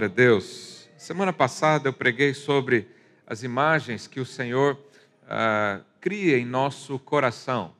Glória 0.00 0.14
a 0.14 0.16
Deus. 0.16 0.88
Semana 0.96 1.30
passada 1.30 1.86
eu 1.86 1.92
preguei 1.92 2.32
sobre 2.32 2.88
as 3.26 3.42
imagens 3.42 4.06
que 4.06 4.18
o 4.18 4.24
Senhor 4.24 4.78
ah, 5.28 5.80
cria 6.00 6.38
em 6.38 6.46
nosso 6.46 6.98
coração. 6.98 7.74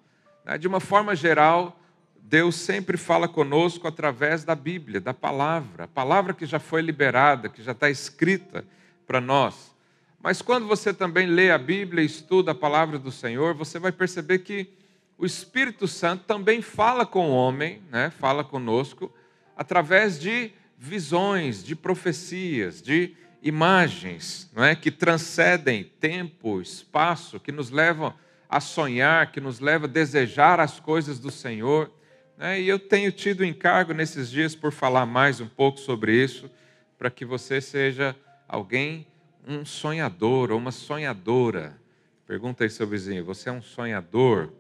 Né? 0.45 0.59
De 0.59 0.69
uma 0.69 0.81
forma 0.81 1.17
geral, 1.17 1.81
Deus 2.21 2.57
sempre 2.57 2.99
fala 2.99 3.27
conosco 3.27 3.89
através 3.89 4.45
da 4.45 4.55
Bíblia, 4.55 5.01
da 5.01 5.15
palavra, 5.15 5.85
a 5.85 5.89
palavra 5.89 6.35
que 6.35 6.45
já 6.45 6.59
foi 6.59 6.83
liberada, 6.83 7.49
que 7.49 7.63
já 7.63 7.73
está 7.73 7.89
escrita 7.89 8.67
para 9.07 9.19
nós. 9.19 9.75
Mas 10.23 10.43
quando 10.43 10.67
você 10.67 10.93
também 10.93 11.27
lê 11.27 11.51
a 11.51 11.57
Bíblia 11.57 12.03
e 12.03 12.07
estuda 12.07 12.53
a 12.53 12.55
palavra 12.55 12.99
do 12.99 13.11
Senhor, 13.11 13.55
você 13.55 13.79
vai 13.79 13.93
perceber 13.93 14.41
que 14.41 14.69
o 15.17 15.25
Espírito 15.25 15.89
Santo 15.89 16.25
também 16.25 16.61
fala 16.61 17.07
com 17.07 17.31
o 17.31 17.35
homem, 17.35 17.81
né? 17.91 18.11
fala 18.11 18.45
conosco, 18.45 19.11
através 19.57 20.21
de 20.21 20.53
visões, 20.83 21.63
de 21.63 21.77
profecias, 21.77 22.81
de 22.81 23.15
imagens, 23.43 24.51
não 24.55 24.65
é, 24.65 24.75
que 24.75 24.91
transcendem 24.91 25.85
tempo, 25.85 26.59
espaço, 26.59 27.39
que 27.39 27.53
nos 27.53 27.71
levam 27.71 28.15
a 28.49 28.61
sonhar, 28.61 29.31
que 29.31 29.43
nos 29.43 29.61
levam 29.61 29.87
a 29.87 29.93
desejar 29.93 30.59
as 30.59 30.81
coisas 30.81 31.19
do 31.19 31.31
Senhor. 31.31 31.93
Né? 32.39 32.63
E 32.63 32.69
eu 32.69 32.79
tenho 32.79 33.13
tido 33.13 33.45
encargo 33.45 33.93
nesses 33.93 34.31
dias 34.31 34.55
por 34.55 34.73
falar 34.73 35.05
mais 35.05 35.39
um 35.39 35.47
pouco 35.47 35.79
sobre 35.79 36.15
isso, 36.15 36.51
para 36.97 37.11
que 37.11 37.27
você 37.27 37.61
seja 37.61 38.17
alguém, 38.49 39.07
um 39.47 39.67
sonhador 39.67 40.51
ou 40.51 40.57
uma 40.57 40.73
sonhadora. 40.73 41.79
Pergunta 42.27 42.65
aí 42.65 42.71
seu 42.71 42.87
vizinho: 42.87 43.23
você 43.23 43.51
é 43.51 43.53
um 43.53 43.63
sonhador? 43.63 44.51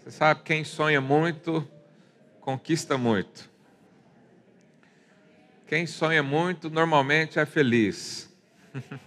Você 0.00 0.10
sabe, 0.10 0.42
quem 0.44 0.64
sonha 0.64 1.00
muito, 1.00 1.66
conquista 2.40 2.98
muito. 2.98 3.50
Quem 5.70 5.86
sonha 5.86 6.20
muito 6.20 6.68
normalmente 6.68 7.38
é 7.38 7.46
feliz. 7.46 8.28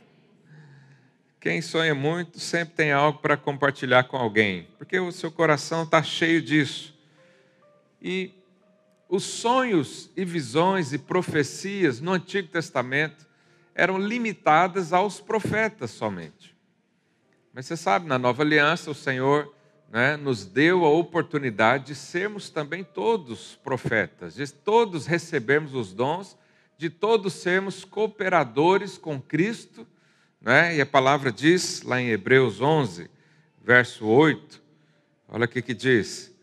Quem 1.37 1.61
sonha 1.61 1.93
muito 1.93 2.39
sempre 2.39 2.73
tem 2.73 2.93
algo 2.93 3.19
para 3.19 3.35
compartilhar 3.35 4.05
com 4.05 4.15
alguém, 4.15 4.69
porque 4.77 4.97
o 4.97 5.11
seu 5.11 5.29
coração 5.29 5.83
está 5.83 6.01
cheio 6.01 6.41
disso. 6.41 6.97
E 8.01 8.31
os 9.09 9.25
sonhos 9.25 10.09
e 10.15 10.23
visões 10.23 10.93
e 10.93 10.97
profecias 10.97 11.99
no 11.99 12.13
Antigo 12.13 12.47
Testamento 12.47 13.27
eram 13.75 13.97
limitadas 13.97 14.93
aos 14.93 15.19
profetas 15.19 15.91
somente. 15.91 16.55
Mas 17.53 17.65
você 17.65 17.75
sabe, 17.75 18.07
na 18.07 18.17
Nova 18.17 18.41
Aliança, 18.41 18.89
o 18.89 18.95
Senhor 18.95 19.53
né, 19.91 20.15
nos 20.15 20.45
deu 20.45 20.85
a 20.85 20.89
oportunidade 20.89 21.87
de 21.87 21.95
sermos 21.95 22.49
também 22.49 22.85
todos 22.85 23.59
profetas, 23.61 24.35
de 24.35 24.49
todos 24.49 25.05
recebermos 25.05 25.73
os 25.75 25.93
dons 25.93 26.41
de 26.83 26.89
todos 26.89 27.35
sermos 27.35 27.85
cooperadores 27.85 28.97
com 28.97 29.17
Cristo, 29.17 29.87
né? 30.41 30.75
e 30.75 30.81
a 30.81 30.85
palavra 30.85 31.31
diz 31.31 31.81
lá 31.81 32.01
em 32.01 32.09
Hebreus 32.09 32.59
11, 32.59 33.09
verso 33.63 34.05
8, 34.05 34.61
olha 35.29 35.45
o 35.45 35.47
que 35.47 35.73
diz: 35.73 36.35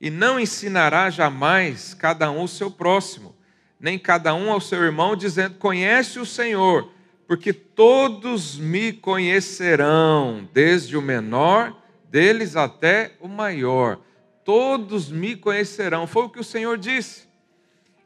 E 0.00 0.08
não 0.08 0.38
ensinará 0.38 1.10
jamais 1.10 1.94
cada 1.94 2.30
um 2.30 2.44
o 2.44 2.48
seu 2.48 2.70
próximo, 2.70 3.34
nem 3.80 3.98
cada 3.98 4.36
um 4.36 4.52
ao 4.52 4.60
seu 4.60 4.84
irmão, 4.84 5.16
dizendo: 5.16 5.56
Conhece 5.56 6.20
o 6.20 6.24
Senhor, 6.24 6.92
porque 7.26 7.52
todos 7.52 8.56
me 8.56 8.92
conhecerão, 8.92 10.48
desde 10.52 10.96
o 10.96 11.02
menor 11.02 11.76
deles 12.08 12.54
até 12.54 13.16
o 13.18 13.26
maior. 13.26 13.98
Todos 14.44 15.10
me 15.10 15.34
conhecerão. 15.34 16.06
Foi 16.06 16.22
o 16.22 16.30
que 16.30 16.38
o 16.38 16.44
Senhor 16.44 16.78
disse. 16.78 17.26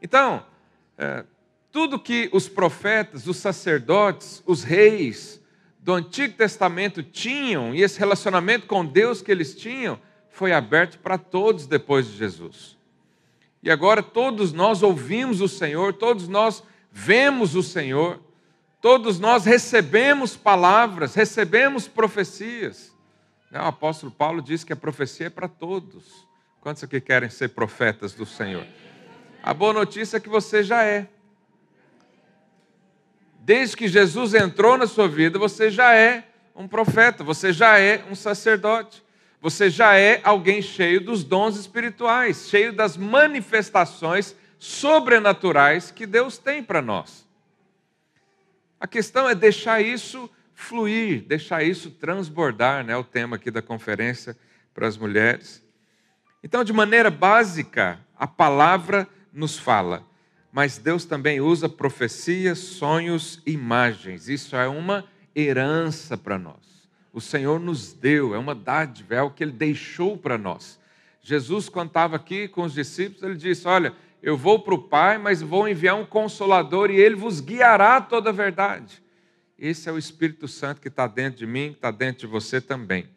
Então, 0.00 0.42
é, 0.96 1.24
tudo 1.72 1.98
que 1.98 2.28
os 2.32 2.48
profetas, 2.48 3.26
os 3.26 3.38
sacerdotes, 3.38 4.42
os 4.46 4.62
reis 4.62 5.40
do 5.80 5.94
Antigo 5.94 6.34
Testamento 6.34 7.02
tinham, 7.02 7.74
e 7.74 7.82
esse 7.82 7.98
relacionamento 7.98 8.66
com 8.66 8.84
Deus 8.84 9.22
que 9.22 9.32
eles 9.32 9.56
tinham, 9.56 9.98
foi 10.30 10.52
aberto 10.52 10.98
para 10.98 11.18
todos 11.18 11.66
depois 11.66 12.06
de 12.06 12.16
Jesus. 12.16 12.76
E 13.62 13.70
agora 13.70 14.02
todos 14.02 14.52
nós 14.52 14.82
ouvimos 14.82 15.40
o 15.40 15.48
Senhor, 15.48 15.94
todos 15.94 16.28
nós 16.28 16.62
vemos 16.92 17.54
o 17.54 17.62
Senhor, 17.62 18.20
todos 18.80 19.18
nós 19.18 19.44
recebemos 19.44 20.36
palavras, 20.36 21.14
recebemos 21.14 21.88
profecias. 21.88 22.92
O 23.50 23.56
apóstolo 23.58 24.12
Paulo 24.12 24.42
diz 24.42 24.62
que 24.62 24.72
a 24.72 24.76
profecia 24.76 25.26
é 25.26 25.30
para 25.30 25.48
todos. 25.48 26.26
Quantos 26.60 26.84
aqui 26.84 27.00
querem 27.00 27.28
ser 27.28 27.48
profetas 27.48 28.14
do 28.14 28.26
Senhor? 28.26 28.66
A 29.42 29.52
boa 29.52 29.72
notícia 29.72 30.16
é 30.16 30.20
que 30.20 30.28
você 30.28 30.62
já 30.62 30.84
é. 30.84 31.08
Desde 33.44 33.76
que 33.76 33.88
Jesus 33.88 34.34
entrou 34.34 34.78
na 34.78 34.86
sua 34.86 35.08
vida, 35.08 35.36
você 35.36 35.68
já 35.68 35.92
é 35.96 36.28
um 36.54 36.68
profeta, 36.68 37.24
você 37.24 37.52
já 37.52 37.76
é 37.76 38.04
um 38.08 38.14
sacerdote, 38.14 39.02
você 39.40 39.68
já 39.68 39.96
é 39.96 40.20
alguém 40.22 40.62
cheio 40.62 41.00
dos 41.00 41.24
dons 41.24 41.56
espirituais, 41.56 42.48
cheio 42.48 42.72
das 42.72 42.96
manifestações 42.96 44.36
sobrenaturais 44.60 45.90
que 45.90 46.06
Deus 46.06 46.38
tem 46.38 46.62
para 46.62 46.80
nós. 46.80 47.26
A 48.78 48.86
questão 48.86 49.28
é 49.28 49.34
deixar 49.34 49.80
isso 49.80 50.30
fluir, 50.54 51.24
deixar 51.24 51.64
isso 51.64 51.90
transbordar, 51.90 52.84
né? 52.84 52.96
O 52.96 53.02
tema 53.02 53.34
aqui 53.34 53.50
da 53.50 53.60
conferência 53.60 54.38
para 54.72 54.86
as 54.86 54.96
mulheres. 54.96 55.66
Então, 56.44 56.62
de 56.62 56.72
maneira 56.72 57.10
básica, 57.10 57.98
a 58.16 58.28
palavra 58.28 59.08
nos 59.32 59.58
fala 59.58 60.11
mas 60.52 60.76
Deus 60.76 61.06
também 61.06 61.40
usa 61.40 61.66
profecias, 61.66 62.58
sonhos, 62.58 63.40
imagens. 63.46 64.28
Isso 64.28 64.54
é 64.54 64.68
uma 64.68 65.04
herança 65.34 66.16
para 66.16 66.38
nós. 66.38 66.88
O 67.10 67.20
Senhor 67.20 67.58
nos 67.58 67.94
deu, 67.94 68.34
é 68.34 68.38
uma 68.38 68.54
dádiva, 68.54 69.14
é 69.14 69.22
o 69.22 69.30
que 69.30 69.42
Ele 69.42 69.52
deixou 69.52 70.16
para 70.16 70.36
nós. 70.36 70.78
Jesus, 71.22 71.68
quando 71.68 71.88
estava 71.88 72.16
aqui 72.16 72.48
com 72.48 72.62
os 72.62 72.74
discípulos, 72.74 73.22
ele 73.22 73.36
disse: 73.36 73.66
Olha, 73.68 73.94
eu 74.22 74.36
vou 74.36 74.58
para 74.58 74.74
o 74.74 74.82
Pai, 74.82 75.18
mas 75.18 75.40
vou 75.40 75.68
enviar 75.68 75.94
um 75.94 76.04
consolador 76.04 76.90
e 76.90 76.96
ele 76.96 77.14
vos 77.14 77.40
guiará 77.40 78.00
toda 78.00 78.30
a 78.30 78.32
verdade. 78.32 79.00
Esse 79.56 79.88
é 79.88 79.92
o 79.92 79.98
Espírito 79.98 80.48
Santo 80.48 80.80
que 80.80 80.88
está 80.88 81.06
dentro 81.06 81.38
de 81.38 81.46
mim, 81.46 81.70
que 81.70 81.76
está 81.76 81.92
dentro 81.92 82.22
de 82.22 82.26
você 82.26 82.60
também. 82.60 83.08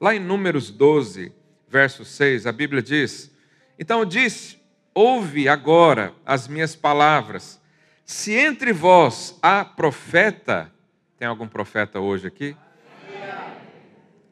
Lá 0.00 0.14
em 0.14 0.20
Números 0.20 0.70
12, 0.70 1.32
verso 1.68 2.04
6, 2.04 2.46
a 2.46 2.52
Bíblia 2.52 2.80
diz: 2.80 3.34
Então 3.76 4.04
disse 4.04 4.57
Ouve 5.00 5.48
agora 5.48 6.12
as 6.26 6.48
minhas 6.48 6.74
palavras. 6.74 7.60
Se 8.04 8.32
entre 8.32 8.72
vós 8.72 9.38
há 9.40 9.64
profeta, 9.64 10.72
tem 11.16 11.28
algum 11.28 11.46
profeta 11.46 12.00
hoje 12.00 12.26
aqui? 12.26 12.56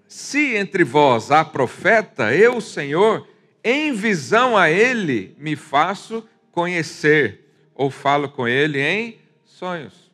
Se 0.08 0.56
entre 0.56 0.82
vós 0.82 1.30
há 1.30 1.44
profeta, 1.44 2.34
eu, 2.34 2.60
Senhor, 2.60 3.28
em 3.62 3.92
visão 3.92 4.56
a 4.56 4.68
ele 4.68 5.36
me 5.38 5.54
faço 5.54 6.28
conhecer, 6.50 7.48
ou 7.72 7.88
falo 7.88 8.28
com 8.28 8.48
ele 8.48 8.80
em 8.80 9.20
sonhos. 9.44 10.10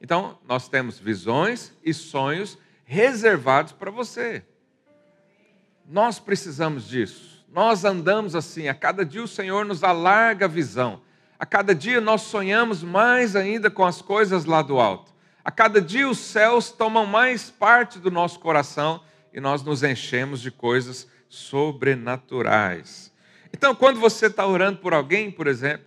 Então, 0.00 0.38
nós 0.46 0.68
temos 0.68 1.00
visões 1.00 1.72
e 1.82 1.92
sonhos 1.92 2.56
reservados 2.84 3.72
para 3.72 3.90
você. 3.90 4.44
Nós 5.84 6.20
precisamos 6.20 6.86
disso. 6.86 7.29
Nós 7.50 7.84
andamos 7.84 8.36
assim, 8.36 8.68
a 8.68 8.74
cada 8.74 9.04
dia 9.04 9.22
o 9.22 9.28
Senhor 9.28 9.64
nos 9.64 9.82
alarga 9.82 10.44
a 10.44 10.48
visão. 10.48 11.02
A 11.38 11.44
cada 11.44 11.74
dia 11.74 12.00
nós 12.00 12.22
sonhamos 12.22 12.82
mais 12.82 13.34
ainda 13.34 13.70
com 13.70 13.84
as 13.84 14.00
coisas 14.00 14.44
lá 14.44 14.62
do 14.62 14.78
alto. 14.78 15.12
A 15.44 15.50
cada 15.50 15.80
dia 15.80 16.08
os 16.08 16.18
céus 16.18 16.70
tomam 16.70 17.06
mais 17.06 17.50
parte 17.50 17.98
do 17.98 18.10
nosso 18.10 18.38
coração 18.38 19.02
e 19.32 19.40
nós 19.40 19.62
nos 19.62 19.82
enchemos 19.82 20.40
de 20.40 20.50
coisas 20.50 21.08
sobrenaturais. 21.28 23.12
Então, 23.52 23.74
quando 23.74 23.98
você 23.98 24.26
está 24.26 24.46
orando 24.46 24.78
por 24.78 24.94
alguém, 24.94 25.30
por 25.30 25.46
exemplo, 25.46 25.86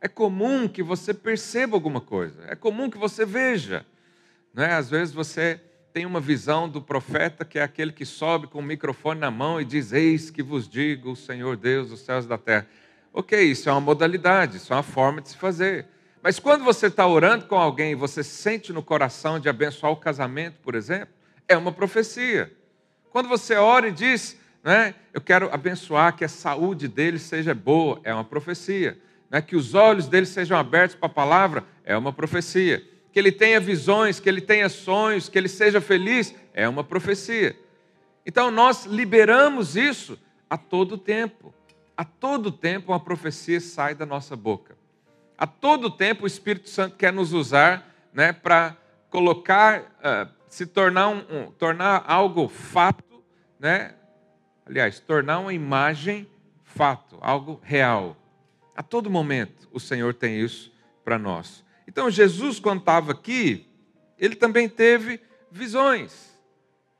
é 0.00 0.06
comum 0.06 0.68
que 0.68 0.82
você 0.82 1.12
perceba 1.12 1.76
alguma 1.76 2.00
coisa, 2.00 2.44
é 2.46 2.54
comum 2.54 2.90
que 2.90 2.98
você 2.98 3.24
veja. 3.24 3.84
Não 4.52 4.62
é? 4.62 4.74
Às 4.74 4.90
vezes 4.90 5.12
você 5.12 5.60
tem 5.94 6.04
uma 6.04 6.18
visão 6.18 6.68
do 6.68 6.82
profeta 6.82 7.44
que 7.44 7.56
é 7.56 7.62
aquele 7.62 7.92
que 7.92 8.04
sobe 8.04 8.48
com 8.48 8.58
o 8.58 8.62
microfone 8.62 9.20
na 9.20 9.30
mão 9.30 9.60
e 9.60 9.64
diz: 9.64 9.92
Eis 9.92 10.28
que 10.28 10.42
vos 10.42 10.68
digo, 10.68 11.12
o 11.12 11.16
Senhor 11.16 11.56
Deus 11.56 11.90
dos 11.90 12.00
céus 12.00 12.24
e 12.24 12.28
da 12.28 12.36
terra. 12.36 12.66
Ok, 13.12 13.40
isso 13.40 13.68
é 13.68 13.72
uma 13.72 13.80
modalidade, 13.80 14.56
isso 14.56 14.72
é 14.72 14.76
uma 14.76 14.82
forma 14.82 15.22
de 15.22 15.28
se 15.28 15.36
fazer. 15.36 15.86
Mas 16.20 16.40
quando 16.40 16.64
você 16.64 16.88
está 16.88 17.06
orando 17.06 17.46
com 17.46 17.54
alguém 17.54 17.92
e 17.92 17.94
você 17.94 18.24
sente 18.24 18.72
no 18.72 18.82
coração 18.82 19.38
de 19.38 19.48
abençoar 19.48 19.92
o 19.92 19.96
casamento, 19.96 20.56
por 20.64 20.74
exemplo, 20.74 21.14
é 21.46 21.56
uma 21.56 21.70
profecia. 21.70 22.52
Quando 23.10 23.28
você 23.28 23.54
ora 23.54 23.86
e 23.86 23.92
diz, 23.92 24.36
né, 24.64 24.96
eu 25.12 25.20
quero 25.20 25.48
abençoar 25.54 26.16
que 26.16 26.24
a 26.24 26.28
saúde 26.28 26.88
dele 26.88 27.20
seja 27.20 27.54
boa, 27.54 28.00
é 28.02 28.12
uma 28.12 28.24
profecia. 28.24 28.98
Né, 29.30 29.40
que 29.40 29.54
os 29.54 29.74
olhos 29.74 30.08
dele 30.08 30.26
sejam 30.26 30.58
abertos 30.58 30.96
para 30.96 31.06
a 31.06 31.12
palavra, 31.12 31.64
é 31.84 31.96
uma 31.96 32.12
profecia 32.12 32.82
que 33.14 33.20
ele 33.20 33.30
tenha 33.30 33.60
visões, 33.60 34.18
que 34.18 34.28
ele 34.28 34.40
tenha 34.40 34.68
sonhos, 34.68 35.28
que 35.28 35.38
ele 35.38 35.46
seja 35.46 35.80
feliz, 35.80 36.34
é 36.52 36.68
uma 36.68 36.82
profecia. 36.82 37.56
Então 38.26 38.50
nós 38.50 38.86
liberamos 38.86 39.76
isso 39.76 40.18
a 40.50 40.58
todo 40.58 40.98
tempo. 40.98 41.54
A 41.96 42.04
todo 42.04 42.50
tempo 42.50 42.90
uma 42.90 42.98
profecia 42.98 43.60
sai 43.60 43.94
da 43.94 44.04
nossa 44.04 44.34
boca. 44.34 44.76
A 45.38 45.46
todo 45.46 45.92
tempo 45.92 46.24
o 46.24 46.26
Espírito 46.26 46.68
Santo 46.68 46.96
quer 46.96 47.12
nos 47.12 47.32
usar 47.32 47.88
né, 48.12 48.32
para 48.32 48.76
colocar, 49.08 49.82
uh, 49.82 50.28
se 50.48 50.66
tornar, 50.66 51.08
um, 51.08 51.18
um, 51.30 51.50
tornar 51.52 52.02
algo 52.08 52.48
fato, 52.48 53.22
né? 53.60 53.94
aliás, 54.66 54.98
tornar 54.98 55.38
uma 55.38 55.54
imagem 55.54 56.28
fato, 56.64 57.16
algo 57.20 57.60
real. 57.62 58.16
A 58.74 58.82
todo 58.82 59.08
momento 59.08 59.68
o 59.70 59.78
Senhor 59.78 60.14
tem 60.14 60.40
isso 60.40 60.72
para 61.04 61.16
nós. 61.16 61.63
Então 61.86 62.10
Jesus, 62.10 62.58
quando 62.58 62.80
estava 62.80 63.12
aqui, 63.12 63.66
ele 64.18 64.34
também 64.34 64.68
teve 64.68 65.20
visões. 65.50 66.34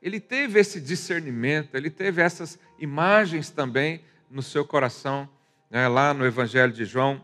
Ele 0.01 0.19
teve 0.19 0.59
esse 0.59 0.79
discernimento, 0.79 1.75
ele 1.75 1.89
teve 1.89 2.21
essas 2.21 2.59
imagens 2.77 3.49
também 3.49 4.01
no 4.29 4.41
seu 4.41 4.65
coração. 4.65 5.27
Né? 5.69 5.87
Lá 5.87 6.13
no 6.13 6.25
Evangelho 6.25 6.71
de 6.71 6.85
João, 6.85 7.21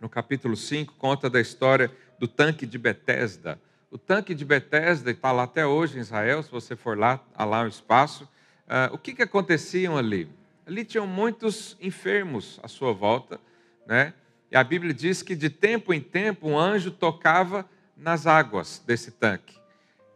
no 0.00 0.08
capítulo 0.08 0.56
5, 0.56 0.94
conta 0.94 1.28
da 1.28 1.40
história 1.40 1.90
do 2.18 2.26
tanque 2.26 2.64
de 2.64 2.78
Betesda. 2.78 3.60
O 3.90 3.98
tanque 3.98 4.34
de 4.34 4.44
Betesda 4.44 5.10
está 5.10 5.32
lá 5.32 5.44
até 5.44 5.66
hoje 5.66 5.98
em 5.98 6.00
Israel, 6.00 6.42
se 6.42 6.50
você 6.50 6.76
for 6.76 6.96
lá, 6.96 7.24
há 7.34 7.44
lá 7.44 7.62
o 7.62 7.68
espaço. 7.68 8.24
Uh, 8.24 8.94
o 8.94 8.98
que, 8.98 9.14
que 9.14 9.22
aconteciam 9.22 9.96
ali? 9.96 10.28
Ali 10.66 10.84
tinham 10.84 11.06
muitos 11.06 11.76
enfermos 11.80 12.60
à 12.62 12.68
sua 12.68 12.92
volta, 12.92 13.40
né? 13.86 14.12
E 14.50 14.56
a 14.56 14.64
Bíblia 14.64 14.94
diz 14.94 15.22
que 15.22 15.36
de 15.36 15.50
tempo 15.50 15.92
em 15.92 16.00
tempo 16.00 16.48
um 16.48 16.58
anjo 16.58 16.90
tocava 16.90 17.68
nas 17.96 18.26
águas 18.26 18.82
desse 18.86 19.10
tanque. 19.10 19.58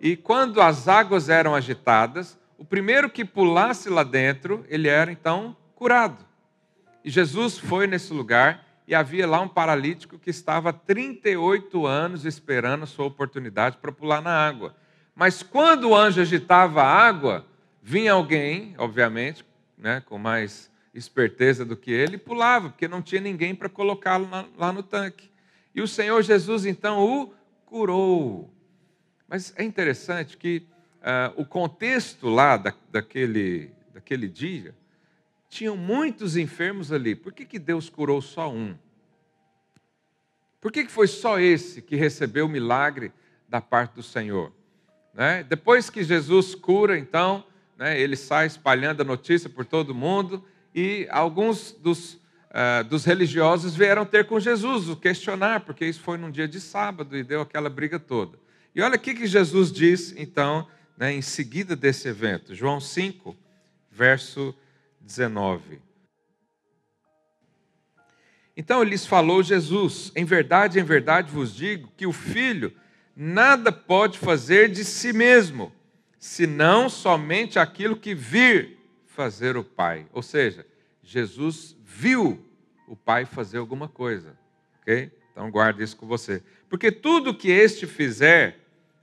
E 0.00 0.16
quando 0.16 0.60
as 0.60 0.88
águas 0.88 1.28
eram 1.28 1.54
agitadas, 1.54 2.38
o 2.58 2.64
primeiro 2.64 3.10
que 3.10 3.24
pulasse 3.24 3.88
lá 3.88 4.02
dentro, 4.02 4.64
ele 4.68 4.88
era 4.88 5.12
então 5.12 5.56
curado. 5.74 6.24
E 7.04 7.10
Jesus 7.10 7.58
foi 7.58 7.86
nesse 7.86 8.12
lugar 8.12 8.64
e 8.86 8.94
havia 8.94 9.26
lá 9.26 9.40
um 9.40 9.48
paralítico 9.48 10.18
que 10.18 10.30
estava 10.30 10.70
há 10.70 10.72
38 10.72 11.86
anos 11.86 12.24
esperando 12.24 12.84
a 12.84 12.86
sua 12.86 13.06
oportunidade 13.06 13.76
para 13.78 13.92
pular 13.92 14.20
na 14.20 14.30
água. 14.30 14.74
Mas 15.14 15.42
quando 15.42 15.90
o 15.90 15.96
anjo 15.96 16.20
agitava 16.20 16.82
a 16.82 16.90
água, 16.90 17.46
vinha 17.82 18.12
alguém, 18.12 18.74
obviamente, 18.78 19.44
né, 19.76 20.02
com 20.06 20.18
mais 20.18 20.70
esperteza 20.94 21.64
do 21.64 21.76
que 21.76 21.90
ele, 21.90 22.16
e 22.16 22.18
pulava, 22.18 22.70
porque 22.70 22.86
não 22.86 23.00
tinha 23.00 23.20
ninguém 23.20 23.54
para 23.54 23.68
colocá-lo 23.68 24.28
lá 24.56 24.72
no 24.72 24.82
tanque. 24.82 25.30
E 25.74 25.80
o 25.80 25.88
Senhor 25.88 26.22
Jesus 26.22 26.66
então 26.66 27.00
o 27.00 27.34
curou. 27.64 28.52
Mas 29.26 29.54
é 29.56 29.64
interessante 29.64 30.36
que 30.36 30.66
uh, 31.02 31.40
o 31.40 31.44
contexto 31.44 32.28
lá 32.28 32.56
da, 32.56 32.74
daquele, 32.90 33.72
daquele 33.92 34.28
dia, 34.28 34.74
tinham 35.48 35.76
muitos 35.76 36.36
enfermos 36.36 36.92
ali. 36.92 37.14
Por 37.14 37.32
que, 37.32 37.44
que 37.44 37.58
Deus 37.58 37.90
curou 37.90 38.22
só 38.22 38.50
um? 38.50 38.74
Por 40.60 40.70
que, 40.70 40.84
que 40.84 40.92
foi 40.92 41.06
só 41.06 41.38
esse 41.38 41.82
que 41.82 41.96
recebeu 41.96 42.46
o 42.46 42.48
milagre 42.48 43.12
da 43.48 43.60
parte 43.60 43.94
do 43.94 44.02
Senhor? 44.02 44.52
Né? 45.12 45.42
Depois 45.42 45.90
que 45.90 46.02
Jesus 46.02 46.54
cura, 46.54 46.98
então, 46.98 47.44
né, 47.76 48.00
ele 48.00 48.16
sai 48.16 48.46
espalhando 48.46 49.02
a 49.02 49.04
notícia 49.04 49.50
por 49.50 49.66
todo 49.66 49.94
mundo 49.94 50.42
e 50.74 51.06
alguns 51.10 51.72
dos, 51.72 52.14
uh, 52.14 52.84
dos 52.88 53.04
religiosos 53.04 53.74
vieram 53.74 54.04
ter 54.04 54.26
com 54.26 54.40
Jesus, 54.40 54.88
o 54.88 54.96
questionar, 54.96 55.60
porque 55.60 55.84
isso 55.84 56.00
foi 56.00 56.16
num 56.16 56.30
dia 56.30 56.48
de 56.48 56.60
sábado 56.60 57.16
e 57.16 57.22
deu 57.22 57.40
aquela 57.40 57.68
briga 57.68 57.98
toda. 57.98 58.38
E 58.74 58.80
olha 58.80 58.96
o 58.96 58.98
que 58.98 59.26
Jesus 59.26 59.70
diz, 59.70 60.14
então, 60.16 60.66
né, 60.96 61.12
em 61.12 61.22
seguida 61.22 61.76
desse 61.76 62.08
evento. 62.08 62.54
João 62.54 62.80
5, 62.80 63.36
verso 63.90 64.54
19. 65.00 65.80
Então 68.56 68.82
lhes 68.82 69.06
falou 69.06 69.42
Jesus: 69.42 70.12
Em 70.14 70.24
verdade, 70.24 70.78
em 70.78 70.84
verdade 70.84 71.30
vos 71.30 71.54
digo 71.54 71.90
que 71.96 72.06
o 72.06 72.12
filho 72.12 72.72
nada 73.14 73.70
pode 73.70 74.18
fazer 74.18 74.70
de 74.70 74.84
si 74.84 75.12
mesmo, 75.12 75.72
senão 76.18 76.88
somente 76.88 77.58
aquilo 77.58 77.96
que 77.96 78.14
vir 78.14 78.78
fazer 79.22 79.56
o 79.56 79.62
Pai. 79.62 80.06
Ou 80.12 80.20
seja, 80.20 80.66
Jesus 81.00 81.76
viu 81.84 82.44
o 82.88 82.96
Pai 82.96 83.24
fazer 83.24 83.58
alguma 83.58 83.88
coisa. 83.88 84.36
Ok? 84.80 85.12
Então 85.30 85.48
guarde 85.48 85.80
isso 85.82 85.96
com 85.96 86.06
você. 86.06 86.42
Porque 86.68 86.90
tudo 86.90 87.34
que 87.34 87.48
este 87.48 87.86
fizer, 87.86 88.58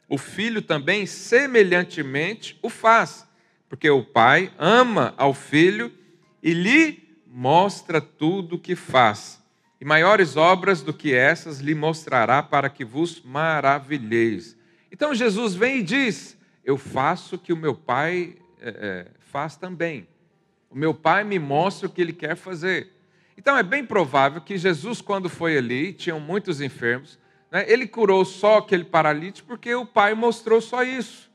o 0.10 0.18
filho 0.18 0.62
também 0.62 1.06
semelhantemente 1.06 2.60
o 2.62 2.70
faz, 2.70 3.26
porque 3.70 3.90
o 3.90 4.04
pai 4.04 4.52
ama 4.58 5.14
ao 5.18 5.34
filho 5.34 5.92
e 6.44 6.54
lhe 6.54 7.18
mostra 7.26 8.02
tudo 8.02 8.56
o 8.56 8.60
que 8.60 8.76
faz. 8.76 9.42
E 9.80 9.86
maiores 9.86 10.36
obras 10.36 10.82
do 10.82 10.94
que 10.94 11.14
essas 11.14 11.60
lhe 11.60 11.74
mostrará 11.74 12.44
para 12.44 12.70
que 12.70 12.84
vos 12.84 13.22
maravilheis. 13.22 14.58
Então 14.92 15.16
Jesus 15.16 15.56
vem 15.56 15.78
e 15.78 15.84
diz: 15.84 16.38
Eu 16.66 16.78
faço 16.78 17.36
o 17.36 17.40
que 17.40 17.54
o 17.54 17.58
meu 17.58 17.74
pai 17.74 18.36
é, 18.60 19.08
faz 19.30 19.56
também. 19.56 20.08
O 20.70 20.76
meu 20.78 20.94
pai 20.94 21.24
me 21.24 21.40
mostra 21.40 21.88
o 21.88 21.92
que 21.92 22.02
ele 22.02 22.14
quer 22.14 22.36
fazer. 22.36 22.94
Então 23.38 23.58
é 23.58 23.64
bem 23.64 23.86
provável 23.86 24.42
que 24.42 24.58
Jesus, 24.58 25.02
quando 25.02 25.30
foi 25.30 25.58
ali, 25.58 25.94
tinham 25.94 26.20
muitos 26.20 26.60
enfermos, 26.60 27.18
né? 27.52 27.66
Ele 27.68 27.88
curou 27.88 28.24
só 28.26 28.58
aquele 28.58 28.84
paralítico 28.84 29.48
porque 29.48 29.74
o 29.74 29.86
Pai 29.86 30.14
mostrou 30.14 30.62
só 30.62 30.84
isso. 30.84 31.30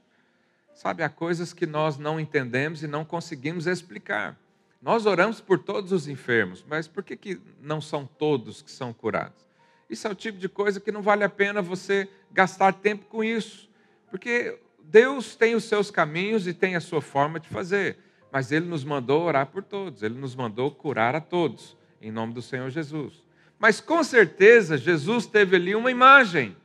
Sabe, 0.75 1.03
há 1.03 1.09
coisas 1.09 1.53
que 1.53 1.67
nós 1.67 1.99
não 1.99 2.19
entendemos 2.19 2.83
e 2.83 2.87
não 2.87 3.05
conseguimos 3.05 3.67
explicar. 3.67 4.39
Nós 4.83 5.07
oramos 5.07 5.41
por 5.41 5.59
todos 5.59 5.93
os 5.93 6.09
enfermos, 6.09 6.65
mas 6.69 6.87
por 6.87 7.03
que, 7.03 7.17
que 7.17 7.41
não 7.61 7.81
são 7.81 8.07
todos 8.07 8.61
que 8.61 8.71
são 8.71 8.93
curados? 8.93 9.47
Isso 9.89 10.07
é 10.07 10.11
o 10.11 10.15
tipo 10.15 10.37
de 10.37 10.49
coisa 10.49 10.81
que 10.81 10.93
não 10.93 11.01
vale 11.01 11.25
a 11.25 11.29
pena 11.29 11.63
você 11.63 12.09
gastar 12.31 12.73
tempo 12.75 13.07
com 13.07 13.25
isso, 13.25 13.71
porque 14.11 14.59
Deus 14.85 15.35
tem 15.35 15.55
os 15.55 15.65
seus 15.65 15.91
caminhos 15.91 16.47
e 16.47 16.55
tem 16.55 16.77
a 16.77 16.81
sua 16.81 17.01
forma 17.01 17.41
de 17.41 17.49
fazer, 17.49 17.99
mas 18.31 18.53
Ele 18.53 18.67
nos 18.67 18.85
mandou 18.85 19.23
orar 19.23 19.47
por 19.47 19.63
todos, 19.63 20.03
Ele 20.03 20.19
nos 20.19 20.35
mandou 20.35 20.71
curar 20.71 21.15
a 21.15 21.21
todos, 21.21 21.77
em 22.01 22.11
nome 22.11 22.33
do 22.33 22.43
Senhor 22.43 22.71
Jesus. 22.71 23.25
Mas 23.59 23.81
com 23.81 24.03
certeza 24.05 24.77
Jesus 24.77 25.27
teve 25.27 25.57
ali 25.57 25.75
uma 25.75 25.91
imagem. 25.91 26.57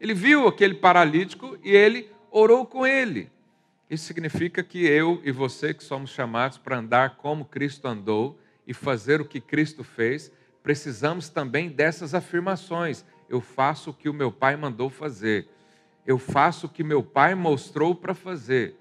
Ele 0.00 0.14
viu 0.14 0.48
aquele 0.48 0.74
paralítico 0.74 1.58
e 1.62 1.70
ele 1.70 2.10
orou 2.30 2.66
com 2.66 2.86
ele. 2.86 3.30
Isso 3.88 4.04
significa 4.04 4.62
que 4.62 4.86
eu 4.86 5.20
e 5.24 5.30
você, 5.30 5.74
que 5.74 5.84
somos 5.84 6.10
chamados 6.10 6.56
para 6.56 6.78
andar 6.78 7.16
como 7.16 7.44
Cristo 7.44 7.86
andou 7.86 8.38
e 8.66 8.72
fazer 8.72 9.20
o 9.20 9.24
que 9.24 9.40
Cristo 9.40 9.84
fez, 9.84 10.32
precisamos 10.62 11.28
também 11.28 11.68
dessas 11.68 12.14
afirmações. 12.14 13.04
Eu 13.28 13.40
faço 13.40 13.90
o 13.90 13.94
que 13.94 14.08
o 14.08 14.14
meu 14.14 14.32
Pai 14.32 14.56
mandou 14.56 14.88
fazer. 14.88 15.48
Eu 16.10 16.18
faço 16.18 16.66
o 16.66 16.68
que 16.68 16.82
meu 16.82 17.04
Pai 17.04 17.36
mostrou 17.36 17.94
para 17.94 18.14
fazer. 18.14 18.74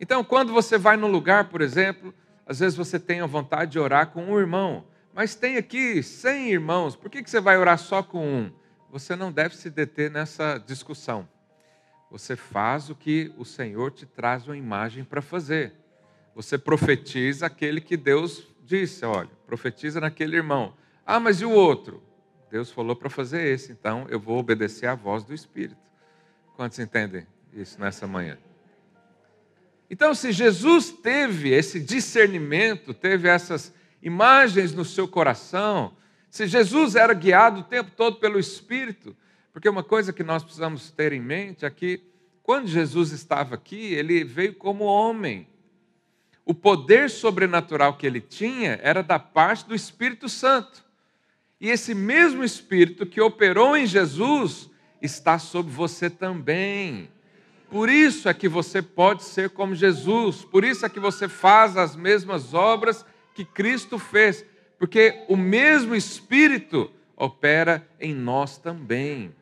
Então, 0.00 0.24
quando 0.24 0.52
você 0.52 0.76
vai 0.76 0.96
num 0.96 1.06
lugar, 1.06 1.48
por 1.48 1.60
exemplo, 1.60 2.12
às 2.44 2.58
vezes 2.58 2.76
você 2.76 2.98
tem 2.98 3.20
a 3.20 3.26
vontade 3.26 3.70
de 3.70 3.78
orar 3.78 4.08
com 4.08 4.24
um 4.24 4.36
irmão. 4.36 4.84
Mas 5.14 5.36
tem 5.36 5.56
aqui 5.56 6.02
100 6.02 6.50
irmãos, 6.50 6.96
por 6.96 7.08
que 7.08 7.22
você 7.22 7.38
vai 7.38 7.56
orar 7.56 7.78
só 7.78 8.02
com 8.02 8.26
um? 8.26 8.52
Você 8.90 9.14
não 9.14 9.30
deve 9.30 9.56
se 9.56 9.70
deter 9.70 10.10
nessa 10.10 10.58
discussão. 10.58 11.28
Você 12.10 12.34
faz 12.34 12.90
o 12.90 12.96
que 12.96 13.32
o 13.38 13.44
Senhor 13.44 13.92
te 13.92 14.04
traz 14.04 14.48
uma 14.48 14.56
imagem 14.56 15.04
para 15.04 15.22
fazer. 15.22 15.74
Você 16.34 16.58
profetiza 16.58 17.46
aquele 17.46 17.80
que 17.80 17.96
Deus 17.96 18.48
disse, 18.64 19.04
olha, 19.04 19.30
profetiza 19.46 20.00
naquele 20.00 20.34
irmão. 20.34 20.74
Ah, 21.06 21.20
mas 21.20 21.40
e 21.40 21.44
o 21.44 21.52
outro? 21.52 22.02
Deus 22.50 22.68
falou 22.72 22.96
para 22.96 23.08
fazer 23.08 23.44
esse, 23.44 23.70
então 23.70 24.06
eu 24.08 24.18
vou 24.18 24.38
obedecer 24.38 24.86
à 24.86 24.96
voz 24.96 25.22
do 25.22 25.32
Espírito. 25.32 25.86
Quantos 26.56 26.78
entendem 26.78 27.26
isso 27.52 27.78
nessa 27.78 28.06
manhã? 28.06 28.38
Então, 29.90 30.14
se 30.14 30.32
Jesus 30.32 30.90
teve 30.90 31.50
esse 31.50 31.78
discernimento, 31.78 32.94
teve 32.94 33.28
essas 33.28 33.74
imagens 34.02 34.72
no 34.72 34.84
seu 34.84 35.06
coração, 35.06 35.94
se 36.30 36.46
Jesus 36.46 36.96
era 36.96 37.12
guiado 37.12 37.60
o 37.60 37.64
tempo 37.64 37.90
todo 37.94 38.16
pelo 38.16 38.38
Espírito, 38.38 39.14
porque 39.52 39.68
uma 39.68 39.82
coisa 39.82 40.14
que 40.14 40.22
nós 40.22 40.42
precisamos 40.42 40.90
ter 40.90 41.12
em 41.12 41.20
mente 41.20 41.66
é 41.66 41.70
que, 41.70 42.00
quando 42.42 42.68
Jesus 42.68 43.12
estava 43.12 43.54
aqui, 43.54 43.92
ele 43.94 44.24
veio 44.24 44.54
como 44.54 44.84
homem. 44.84 45.46
O 46.44 46.54
poder 46.54 47.10
sobrenatural 47.10 47.98
que 47.98 48.06
ele 48.06 48.20
tinha 48.20 48.78
era 48.82 49.02
da 49.02 49.18
parte 49.18 49.66
do 49.66 49.74
Espírito 49.74 50.28
Santo. 50.28 50.84
E 51.60 51.68
esse 51.68 51.94
mesmo 51.94 52.42
Espírito 52.42 53.04
que 53.04 53.20
operou 53.20 53.76
em 53.76 53.86
Jesus 53.86 54.70
está 55.00 55.38
sobre 55.38 55.72
você 55.72 56.08
também. 56.08 57.10
Por 57.70 57.88
isso 57.88 58.28
é 58.28 58.34
que 58.34 58.48
você 58.48 58.80
pode 58.80 59.24
ser 59.24 59.50
como 59.50 59.74
Jesus, 59.74 60.44
por 60.44 60.64
isso 60.64 60.86
é 60.86 60.88
que 60.88 61.00
você 61.00 61.28
faz 61.28 61.76
as 61.76 61.96
mesmas 61.96 62.54
obras 62.54 63.04
que 63.34 63.44
Cristo 63.44 63.98
fez, 63.98 64.44
porque 64.78 65.24
o 65.28 65.36
mesmo 65.36 65.94
Espírito 65.94 66.90
opera 67.16 67.86
em 68.00 68.14
nós 68.14 68.56
também. 68.56 69.34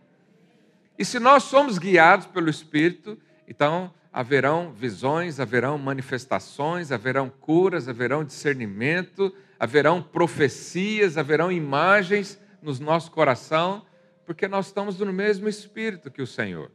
E 0.99 1.05
se 1.05 1.19
nós 1.19 1.45
somos 1.45 1.79
guiados 1.79 2.27
pelo 2.27 2.49
Espírito, 2.49 3.19
então 3.47 3.93
haverão 4.13 4.73
visões, 4.73 5.41
haverão 5.41 5.77
manifestações, 5.77 6.93
haverão 6.93 7.29
curas, 7.29 7.89
haverão 7.89 8.25
discernimento, 8.25 9.35
haverão 9.59 10.01
profecias, 10.01 11.19
haverão 11.19 11.51
imagens 11.51 12.39
no 12.63 12.73
nosso 12.79 13.11
coração, 13.11 13.85
porque 14.25 14.49
nós 14.49 14.67
estamos 14.67 14.99
no 14.99 15.13
mesmo 15.13 15.49
espírito 15.49 16.11
que 16.11 16.23
o 16.23 16.27
Senhor. 16.27 16.71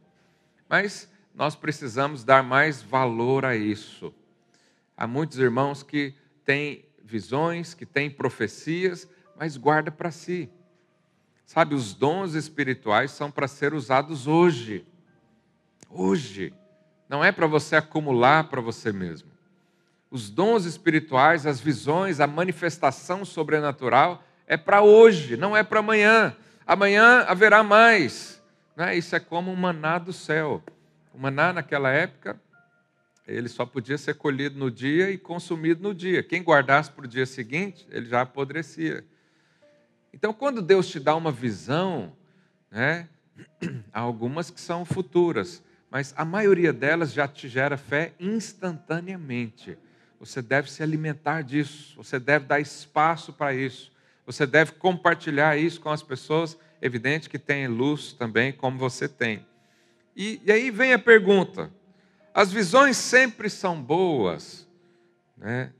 Mas 0.68 1.10
nós 1.34 1.54
precisamos 1.54 2.24
dar 2.24 2.42
mais 2.42 2.82
valor 2.82 3.44
a 3.44 3.56
isso. 3.56 4.12
Há 4.96 5.06
muitos 5.06 5.38
irmãos 5.38 5.82
que 5.82 6.14
têm 6.44 6.84
visões, 7.02 7.74
que 7.74 7.86
têm 7.86 8.10
profecias, 8.10 9.08
mas 9.36 9.56
guarda 9.56 9.90
para 9.90 10.10
si. 10.10 10.50
Sabe, 11.46 11.74
os 11.74 11.94
dons 11.94 12.34
espirituais 12.34 13.10
são 13.10 13.30
para 13.30 13.48
ser 13.48 13.74
usados 13.74 14.26
hoje. 14.26 14.86
Hoje. 15.88 16.54
Não 17.08 17.24
é 17.24 17.32
para 17.32 17.48
você 17.48 17.74
acumular 17.74 18.44
para 18.44 18.60
você 18.60 18.92
mesmo. 18.92 19.28
Os 20.10 20.30
dons 20.30 20.64
espirituais, 20.64 21.46
as 21.46 21.60
visões, 21.60 22.20
a 22.20 22.26
manifestação 22.26 23.24
sobrenatural 23.24 24.22
é 24.46 24.56
para 24.56 24.82
hoje, 24.82 25.36
não 25.36 25.56
é 25.56 25.62
para 25.62 25.80
amanhã. 25.80 26.36
Amanhã 26.70 27.24
haverá 27.26 27.64
mais. 27.64 28.40
Né? 28.76 28.96
Isso 28.96 29.16
é 29.16 29.18
como 29.18 29.50
um 29.50 29.56
maná 29.56 29.98
do 29.98 30.12
céu. 30.12 30.62
O 31.12 31.18
maná, 31.18 31.52
naquela 31.52 31.90
época, 31.90 32.40
ele 33.26 33.48
só 33.48 33.66
podia 33.66 33.98
ser 33.98 34.14
colhido 34.14 34.56
no 34.56 34.70
dia 34.70 35.10
e 35.10 35.18
consumido 35.18 35.82
no 35.82 35.92
dia. 35.92 36.22
Quem 36.22 36.44
guardasse 36.44 36.88
para 36.88 37.06
o 37.06 37.08
dia 37.08 37.26
seguinte, 37.26 37.84
ele 37.90 38.06
já 38.06 38.20
apodrecia. 38.20 39.04
Então, 40.14 40.32
quando 40.32 40.62
Deus 40.62 40.86
te 40.86 41.00
dá 41.00 41.16
uma 41.16 41.32
visão, 41.32 42.12
né, 42.70 43.08
há 43.92 43.98
algumas 43.98 44.48
que 44.48 44.60
são 44.60 44.84
futuras, 44.84 45.64
mas 45.90 46.14
a 46.16 46.24
maioria 46.24 46.72
delas 46.72 47.12
já 47.12 47.26
te 47.26 47.48
gera 47.48 47.76
fé 47.76 48.12
instantaneamente. 48.20 49.76
Você 50.20 50.40
deve 50.40 50.70
se 50.70 50.84
alimentar 50.84 51.42
disso, 51.42 51.96
você 51.96 52.20
deve 52.20 52.46
dar 52.46 52.60
espaço 52.60 53.32
para 53.32 53.52
isso, 53.52 53.90
você 54.32 54.46
deve 54.46 54.72
compartilhar 54.72 55.56
isso 55.56 55.80
com 55.80 55.90
as 55.90 56.02
pessoas, 56.02 56.58
evidente 56.80 57.28
que 57.28 57.38
tem 57.38 57.66
luz 57.66 58.12
também, 58.12 58.52
como 58.52 58.78
você 58.78 59.08
tem. 59.08 59.46
E, 60.16 60.40
e 60.44 60.52
aí 60.52 60.70
vem 60.70 60.92
a 60.92 60.98
pergunta: 60.98 61.70
as 62.32 62.52
visões 62.52 62.96
sempre 62.96 63.48
são 63.50 63.80
boas, 63.80 64.68
né? 65.36 65.72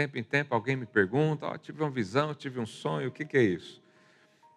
tempo 0.00 0.16
em 0.16 0.22
tempo 0.22 0.54
alguém 0.54 0.76
me 0.76 0.86
pergunta: 0.86 1.46
oh, 1.46 1.58
tive 1.58 1.82
uma 1.82 1.90
visão, 1.90 2.34
tive 2.34 2.58
um 2.58 2.66
sonho, 2.66 3.08
o 3.08 3.12
que, 3.12 3.24
que 3.24 3.36
é 3.36 3.42
isso? 3.42 3.82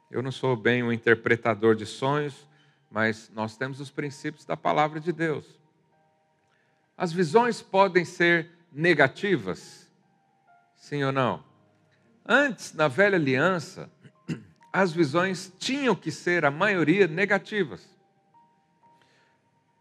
Eu 0.09 0.21
não 0.21 0.31
sou 0.31 0.55
bem 0.55 0.83
um 0.83 0.91
interpretador 0.91 1.75
de 1.75 1.85
sonhos, 1.85 2.47
mas 2.89 3.31
nós 3.33 3.57
temos 3.57 3.79
os 3.79 3.89
princípios 3.89 4.45
da 4.45 4.55
palavra 4.55 4.99
de 4.99 5.11
Deus. 5.11 5.59
As 6.95 7.11
visões 7.11 7.61
podem 7.61 8.05
ser 8.05 8.51
negativas? 8.71 9.91
Sim 10.75 11.03
ou 11.03 11.11
não? 11.11 11.43
Antes, 12.25 12.73
na 12.73 12.87
velha 12.87 13.15
aliança, 13.17 13.89
as 14.71 14.91
visões 14.91 15.51
tinham 15.57 15.95
que 15.95 16.11
ser, 16.11 16.45
a 16.45 16.51
maioria, 16.51 17.07
negativas. 17.07 17.87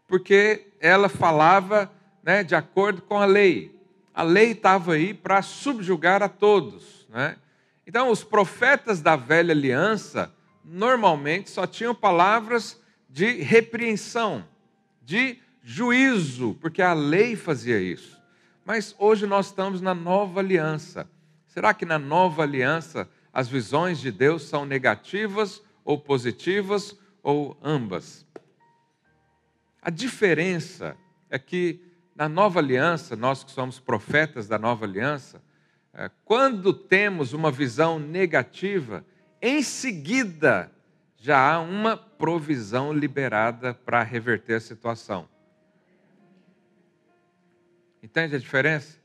Porque 0.07 0.67
ela 0.79 1.09
falava 1.09 1.91
né, 2.21 2.43
de 2.43 2.55
acordo 2.55 3.01
com 3.01 3.17
a 3.17 3.25
lei 3.25 3.73
a 4.13 4.21
lei 4.21 4.51
estava 4.51 4.93
aí 4.93 5.13
para 5.13 5.41
subjugar 5.41 6.21
a 6.21 6.29
todos. 6.29 7.07
Né? 7.09 7.35
Então, 7.87 8.09
os 8.09 8.23
profetas 8.23 9.01
da 9.01 9.15
velha 9.15 9.51
aliança 9.51 10.31
normalmente 10.63 11.49
só 11.49 11.65
tinham 11.65 11.95
palavras 11.95 12.79
de 13.09 13.41
repreensão, 13.41 14.45
de 15.01 15.39
juízo, 15.63 16.57
porque 16.61 16.81
a 16.81 16.93
lei 16.93 17.35
fazia 17.35 17.79
isso. 17.79 18.21
Mas 18.63 18.95
hoje 18.97 19.25
nós 19.25 19.47
estamos 19.47 19.81
na 19.81 19.93
nova 19.93 20.39
aliança. 20.39 21.09
Será 21.53 21.71
que 21.71 21.85
na 21.85 21.99
nova 21.99 22.41
aliança 22.41 23.07
as 23.31 23.47
visões 23.47 23.99
de 23.99 24.11
Deus 24.11 24.41
são 24.41 24.65
negativas 24.65 25.61
ou 25.85 25.99
positivas 25.99 26.97
ou 27.21 27.55
ambas? 27.61 28.25
A 29.79 29.91
diferença 29.91 30.97
é 31.29 31.37
que 31.37 31.79
na 32.15 32.27
nova 32.27 32.59
aliança, 32.59 33.15
nós 33.15 33.43
que 33.43 33.51
somos 33.51 33.79
profetas 33.79 34.47
da 34.47 34.57
nova 34.57 34.85
aliança, 34.85 35.43
é, 35.93 36.09
quando 36.25 36.73
temos 36.73 37.33
uma 37.33 37.51
visão 37.51 37.99
negativa, 37.99 39.05
em 39.39 39.61
seguida 39.61 40.71
já 41.17 41.53
há 41.53 41.59
uma 41.59 41.95
provisão 41.95 42.91
liberada 42.91 43.75
para 43.75 44.01
reverter 44.01 44.55
a 44.55 44.59
situação. 44.59 45.29
Entende 48.01 48.37
a 48.37 48.39
diferença? 48.39 49.02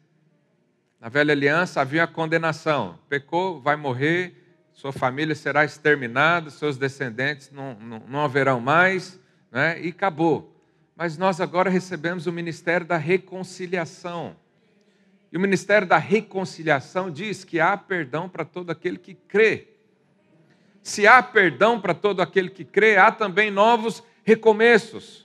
Na 1.00 1.08
velha 1.08 1.32
aliança 1.32 1.80
havia 1.80 2.04
a 2.04 2.08
condenação: 2.08 2.98
pecou, 3.08 3.60
vai 3.60 3.76
morrer, 3.76 4.34
sua 4.72 4.92
família 4.92 5.34
será 5.34 5.64
exterminada, 5.64 6.50
seus 6.50 6.76
descendentes 6.76 7.50
não, 7.50 7.74
não, 7.74 8.02
não 8.08 8.20
haverão 8.20 8.60
mais, 8.60 9.18
né? 9.50 9.80
e 9.80 9.88
acabou 9.88 10.58
mas 10.98 11.16
nós 11.16 11.40
agora 11.40 11.70
recebemos 11.70 12.26
o 12.26 12.32
ministério 12.32 12.84
da 12.84 12.96
reconciliação. 12.96 14.34
E 15.30 15.36
o 15.36 15.40
ministério 15.40 15.86
da 15.86 15.96
reconciliação 15.96 17.08
diz 17.08 17.44
que 17.44 17.60
há 17.60 17.76
perdão 17.76 18.28
para 18.28 18.44
todo 18.44 18.70
aquele 18.70 18.98
que 18.98 19.14
crê. 19.14 19.68
Se 20.82 21.06
há 21.06 21.22
perdão 21.22 21.80
para 21.80 21.94
todo 21.94 22.20
aquele 22.20 22.50
que 22.50 22.64
crê, 22.64 22.96
há 22.96 23.12
também 23.12 23.48
novos 23.48 24.02
recomeços. 24.24 25.24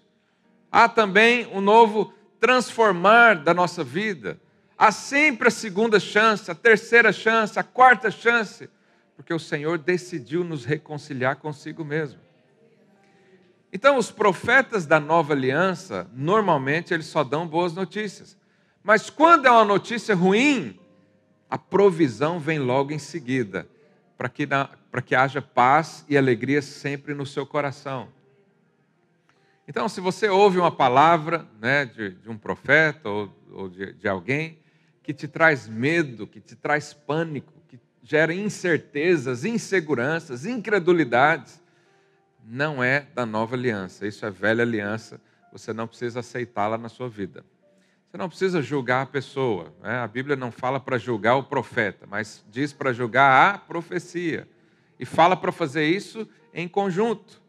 Há 0.72 0.88
também 0.88 1.48
um 1.48 1.60
novo 1.60 2.14
transformar 2.40 3.38
da 3.38 3.52
nossa 3.52 3.84
vida. 3.84 4.40
Há 4.84 4.92
sempre 4.92 5.48
a 5.48 5.52
segunda 5.52 5.98
chance, 5.98 6.52
a 6.52 6.54
terceira 6.54 7.14
chance, 7.14 7.58
a 7.58 7.64
quarta 7.64 8.12
chance, 8.12 8.70
porque 9.16 9.34
o 9.34 9.40
Senhor 9.40 9.78
decidiu 9.78 10.44
nos 10.44 10.66
reconciliar 10.66 11.38
consigo 11.38 11.86
mesmo. 11.86 12.20
Então, 13.72 13.98
os 13.98 14.12
profetas 14.12 14.86
da 14.86 15.00
nova 15.00 15.32
aliança, 15.32 16.06
normalmente, 16.14 16.94
eles 16.94 17.06
só 17.06 17.24
dão 17.24 17.48
boas 17.48 17.72
notícias. 17.72 18.38
Mas 18.84 19.10
quando 19.10 19.46
é 19.46 19.52
uma 19.52 19.64
notícia 19.64 20.14
ruim, 20.14 20.78
a 21.50 21.58
provisão 21.58 22.38
vem 22.38 22.60
logo 22.60 22.92
em 22.92 23.00
seguida, 23.00 23.66
para 24.18 24.28
que, 24.28 24.46
que 25.06 25.16
haja 25.16 25.42
paz 25.42 26.04
e 26.10 26.18
alegria 26.18 26.62
sempre 26.62 27.14
no 27.14 27.26
seu 27.26 27.46
coração. 27.46 28.10
Então, 29.66 29.88
se 29.88 30.02
você 30.02 30.28
ouve 30.28 30.58
uma 30.58 30.76
palavra 30.76 31.48
né, 31.62 31.86
de, 31.86 32.10
de 32.16 32.30
um 32.30 32.38
profeta 32.38 33.08
ou, 33.08 33.34
ou 33.50 33.70
de, 33.70 33.94
de 33.94 34.10
alguém 34.10 34.62
que 35.04 35.14
te 35.14 35.28
traz 35.28 35.68
medo, 35.68 36.26
que 36.26 36.40
te 36.40 36.56
traz 36.56 36.94
pânico, 36.94 37.54
que 37.68 37.78
gera 38.02 38.34
incertezas, 38.34 39.44
inseguranças, 39.44 40.46
incredulidades, 40.46 41.62
não 42.46 42.84
é 42.84 43.02
da 43.14 43.26
nova 43.26 43.56
aliança, 43.56 44.08
isso 44.08 44.26
é 44.26 44.32
velha 44.32 44.64
aliança, 44.64 45.20
você 45.52 45.72
não 45.72 45.88
precisa 45.88 46.22
aceitá-la 46.22 46.78
na 46.78 46.90
sua 46.90 47.08
vida. 47.08 47.46
Você 48.10 48.18
não 48.18 48.30
precisa 48.30 48.62
julgar 48.62 49.02
a 49.02 49.06
pessoa, 49.06 49.74
né? 49.82 50.00
a 50.00 50.08
Bíblia 50.08 50.36
não 50.36 50.52
fala 50.52 50.80
para 50.80 50.98
julgar 50.98 51.36
o 51.36 51.44
profeta, 51.44 52.06
mas 52.08 52.46
diz 52.50 52.72
para 52.72 52.94
julgar 52.94 53.56
a 53.56 53.58
profecia. 53.58 54.48
E 55.00 55.06
fala 55.06 55.36
para 55.36 55.52
fazer 55.52 55.86
isso 55.86 56.28
em 56.54 56.68
conjunto. 56.68 57.42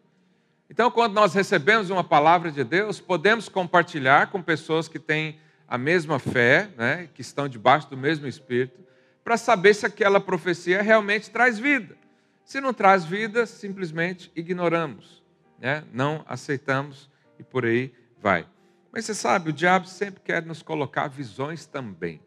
Então, 0.71 0.91
quando 0.91 1.13
nós 1.13 1.35
recebemos 1.35 1.91
uma 1.91 2.03
palavra 2.03 2.51
de 2.51 2.65
Deus, 2.65 2.99
podemos 2.99 3.49
compartilhar 3.49 4.31
com 4.31 4.43
pessoas 4.43 4.89
que 4.89 4.99
têm 4.99 5.39
a 5.75 5.79
mesma 5.79 6.21
fé, 6.21 6.71
né? 6.77 7.09
que 7.13 7.21
estão 7.21 7.49
debaixo 7.49 7.91
do 7.91 7.97
mesmo 7.97 8.29
Espírito, 8.29 8.79
para 9.25 9.37
saber 9.37 9.75
se 9.75 9.85
aquela 9.85 10.21
profecia 10.21 10.81
realmente 10.81 11.33
traz 11.33 11.59
vida. 11.59 11.97
Se 12.45 12.61
não 12.61 12.73
traz 12.73 13.05
vida, 13.05 13.45
simplesmente 13.45 14.31
ignoramos, 14.37 15.21
né? 15.59 15.83
não 15.93 16.25
aceitamos 16.29 17.11
e 17.41 17.43
por 17.43 17.65
aí 17.65 17.93
vai. 18.23 18.47
Mas 18.93 19.05
você 19.05 19.17
sabe, 19.17 19.51
o 19.51 19.53
diabo 19.53 19.89
sempre 19.89 20.21
quer 20.23 20.47
nos 20.47 20.63
colocar 20.63 21.09
visões 21.09 21.67
também. 21.67 22.21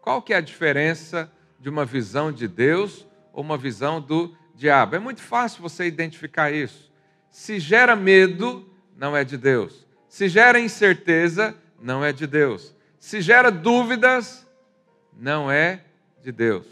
Qual 0.00 0.22
que 0.22 0.32
é 0.32 0.36
a 0.36 0.40
diferença 0.40 1.28
de 1.58 1.68
uma 1.68 1.84
visão 1.84 2.30
de 2.30 2.46
Deus 2.46 3.04
ou 3.32 3.42
uma 3.42 3.58
visão 3.58 4.00
do 4.00 4.32
diabo? 4.54 4.94
É 4.94 5.00
muito 5.00 5.22
fácil 5.22 5.60
você 5.60 5.88
identificar 5.88 6.52
isso. 6.52 6.92
Se 7.32 7.58
gera 7.58 7.96
medo, 7.96 8.72
não 8.96 9.16
é 9.16 9.24
de 9.24 9.36
Deus. 9.36 9.84
Se 10.08 10.28
gera 10.28 10.60
incerteza, 10.60 11.56
não 11.80 12.04
é 12.04 12.12
de 12.12 12.26
Deus. 12.26 12.74
Se 12.98 13.20
gera 13.20 13.50
dúvidas, 13.50 14.46
não 15.16 15.50
é 15.50 15.84
de 16.22 16.30
Deus. 16.30 16.66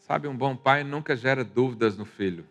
Sabe, 0.00 0.28
um 0.28 0.36
bom 0.36 0.54
pai 0.54 0.84
nunca 0.84 1.16
gera 1.16 1.42
dúvidas 1.42 1.96
no 1.96 2.04
filho. 2.04 2.46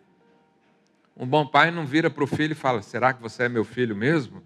Um 1.16 1.26
bom 1.26 1.46
pai 1.46 1.70
não 1.70 1.86
vira 1.86 2.10
para 2.10 2.24
o 2.24 2.26
filho 2.26 2.52
e 2.52 2.56
fala: 2.56 2.82
Será 2.82 3.14
que 3.14 3.22
você 3.22 3.44
é 3.44 3.48
meu 3.48 3.64
filho 3.64 3.96
mesmo? 3.96 4.42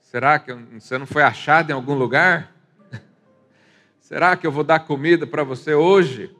Será 0.00 0.38
que 0.38 0.52
você 0.52 0.98
não 0.98 1.06
foi 1.06 1.22
achado 1.22 1.70
em 1.70 1.72
algum 1.72 1.94
lugar? 1.94 2.54
Será 3.98 4.36
que 4.36 4.46
eu 4.46 4.52
vou 4.52 4.62
dar 4.62 4.80
comida 4.80 5.26
para 5.26 5.42
você 5.42 5.72
hoje? 5.74 6.36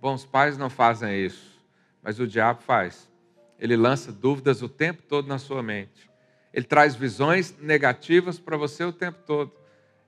Bons 0.00 0.24
pais 0.24 0.56
não 0.56 0.70
fazem 0.70 1.24
isso, 1.24 1.62
mas 2.02 2.18
o 2.18 2.26
diabo 2.26 2.62
faz. 2.62 3.10
Ele 3.58 3.76
lança 3.76 4.10
dúvidas 4.10 4.62
o 4.62 4.68
tempo 4.68 5.02
todo 5.02 5.28
na 5.28 5.38
sua 5.38 5.62
mente. 5.62 6.10
Ele 6.56 6.64
traz 6.64 6.96
visões 6.96 7.54
negativas 7.60 8.40
para 8.40 8.56
você 8.56 8.82
o 8.82 8.92
tempo 8.92 9.18
todo 9.24 9.52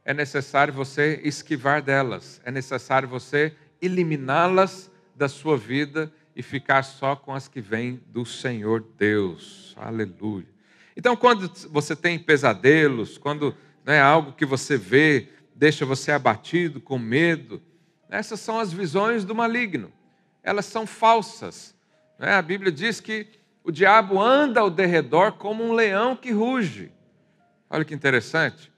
é 0.08 0.14
necessário 0.14 0.72
você 0.72 1.20
esquivar 1.22 1.82
delas, 1.82 2.40
é 2.42 2.50
necessário 2.50 3.06
você 3.06 3.54
eliminá-las 3.78 4.90
da 5.14 5.28
sua 5.28 5.54
vida 5.54 6.10
e 6.34 6.42
ficar 6.42 6.82
só 6.82 7.14
com 7.14 7.34
as 7.34 7.46
que 7.46 7.60
vêm 7.60 8.00
do 8.06 8.24
Senhor 8.24 8.82
Deus. 8.96 9.74
Aleluia. 9.76 10.46
Então, 10.96 11.14
quando 11.14 11.52
você 11.68 11.94
tem 11.94 12.18
pesadelos, 12.18 13.18
quando 13.18 13.54
é 13.84 14.00
algo 14.00 14.32
que 14.32 14.46
você 14.46 14.78
vê 14.78 15.28
deixa 15.54 15.84
você 15.84 16.10
abatido, 16.10 16.80
com 16.80 16.98
medo, 16.98 17.60
essas 18.08 18.40
são 18.40 18.58
as 18.58 18.72
visões 18.72 19.26
do 19.26 19.34
maligno. 19.34 19.92
Elas 20.42 20.64
são 20.64 20.86
falsas. 20.86 21.74
Né? 22.18 22.32
A 22.32 22.40
Bíblia 22.40 22.72
diz 22.72 22.98
que 22.98 23.26
o 23.68 23.70
diabo 23.70 24.18
anda 24.18 24.60
ao 24.60 24.70
derredor 24.70 25.32
como 25.32 25.62
um 25.62 25.74
leão 25.74 26.16
que 26.16 26.30
ruge. 26.30 26.90
Olha 27.68 27.84
que 27.84 27.94
interessante. 27.94 28.72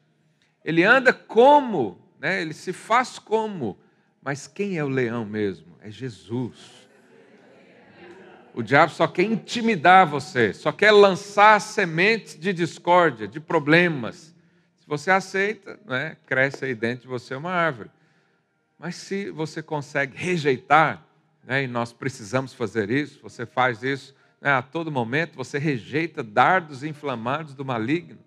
Ele 0.64 0.82
anda 0.82 1.12
como, 1.12 1.96
né? 2.18 2.42
ele 2.42 2.52
se 2.52 2.72
faz 2.72 3.16
como, 3.16 3.78
mas 4.20 4.48
quem 4.48 4.78
é 4.78 4.82
o 4.82 4.88
leão 4.88 5.24
mesmo? 5.24 5.76
É 5.80 5.92
Jesus. 5.92 6.88
O 8.52 8.64
diabo 8.64 8.90
só 8.90 9.06
quer 9.06 9.22
intimidar 9.22 10.08
você, 10.08 10.52
só 10.52 10.72
quer 10.72 10.90
lançar 10.90 11.60
sementes 11.60 12.36
de 12.36 12.52
discórdia, 12.52 13.28
de 13.28 13.38
problemas. 13.38 14.34
Se 14.74 14.88
você 14.88 15.12
aceita, 15.12 15.78
né, 15.86 16.16
cresce 16.26 16.64
aí 16.64 16.74
dentro 16.74 17.02
de 17.02 17.08
você 17.08 17.36
uma 17.36 17.52
árvore. 17.52 17.92
Mas 18.76 18.96
se 18.96 19.30
você 19.30 19.62
consegue 19.62 20.16
rejeitar, 20.16 21.06
né, 21.44 21.62
e 21.62 21.68
nós 21.68 21.92
precisamos 21.92 22.52
fazer 22.52 22.90
isso, 22.90 23.20
você 23.22 23.46
faz 23.46 23.84
isso 23.84 24.18
a 24.48 24.62
todo 24.62 24.90
momento, 24.90 25.36
você 25.36 25.58
rejeita 25.58 26.22
dardos 26.22 26.82
inflamados 26.82 27.54
do 27.54 27.64
maligno, 27.64 28.18